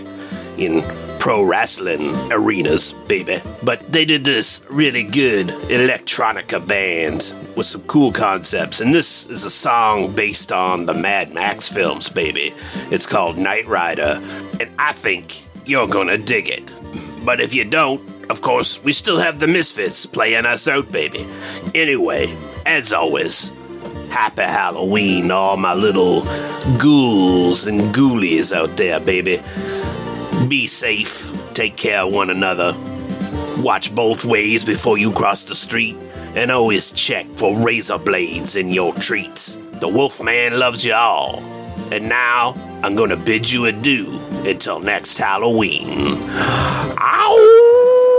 in 0.58 0.82
pro 1.20 1.44
wrestling 1.44 2.16
arenas, 2.32 2.94
baby. 3.08 3.40
But 3.62 3.92
they 3.92 4.06
did 4.06 4.24
this 4.24 4.66
really 4.70 5.04
good 5.04 5.48
electronica 5.48 6.66
band 6.68 7.32
with 7.56 7.68
some 7.68 7.82
cool 7.84 8.12
concepts, 8.12 8.82
and 8.82 8.94
this 8.94 9.28
is 9.28 9.44
a 9.44 9.52
song 9.52 10.14
based 10.14 10.52
on 10.52 10.88
the 10.88 10.96
Mad 10.96 11.32
Max 11.32 11.70
films, 11.70 12.10
baby. 12.10 12.56
It's 12.90 13.06
called 13.06 13.38
Night 13.38 13.68
Rider, 13.68 14.20
and 14.60 14.72
I 14.80 14.94
think 14.94 15.46
you're 15.66 15.88
gonna 15.88 16.18
dig 16.18 16.50
it. 16.50 16.74
But 17.24 17.40
if 17.40 17.54
you 17.54 17.66
don't, 17.66 18.02
of 18.30 18.42
course, 18.42 18.84
we 18.84 18.94
still 18.94 19.20
have 19.20 19.40
the 19.40 19.48
Misfits 19.48 20.06
playing 20.06 20.46
us 20.46 20.68
out, 20.68 20.92
baby. 20.92 21.26
Anyway, 21.76 22.36
as 22.66 22.94
always, 22.94 23.50
happy 24.10 24.44
Halloween, 24.44 25.32
all 25.32 25.58
my 25.58 25.74
little 25.74 26.22
ghouls 26.78 27.68
and 27.68 27.82
ghoulies 27.94 28.56
out 28.56 28.78
there, 28.78 29.00
baby. 29.00 29.42
Be 30.48 30.68
safe, 30.68 31.32
take 31.54 31.78
care 31.78 32.02
of 32.02 32.14
one 32.14 32.30
another, 32.30 32.76
watch 33.58 33.94
both 33.94 34.26
ways 34.26 34.64
before 34.64 34.98
you 34.98 35.12
cross 35.12 35.44
the 35.44 35.56
street, 35.56 35.96
and 36.36 36.52
always 36.52 36.92
check 36.92 37.26
for 37.36 37.56
razor 37.58 37.98
blades 37.98 38.56
in 38.56 38.70
your 38.70 38.94
treats. 38.96 39.56
The 39.74 39.88
Wolfman 39.88 40.60
loves 40.60 40.86
you 40.86 40.94
all. 40.94 41.40
And 41.92 42.08
now, 42.08 42.54
I'm 42.84 42.96
gonna 42.96 43.18
bid 43.18 43.52
you 43.52 43.66
adieu 43.66 44.20
until 44.46 44.80
next 44.80 45.18
Halloween. 45.18 46.18
They 47.02 48.11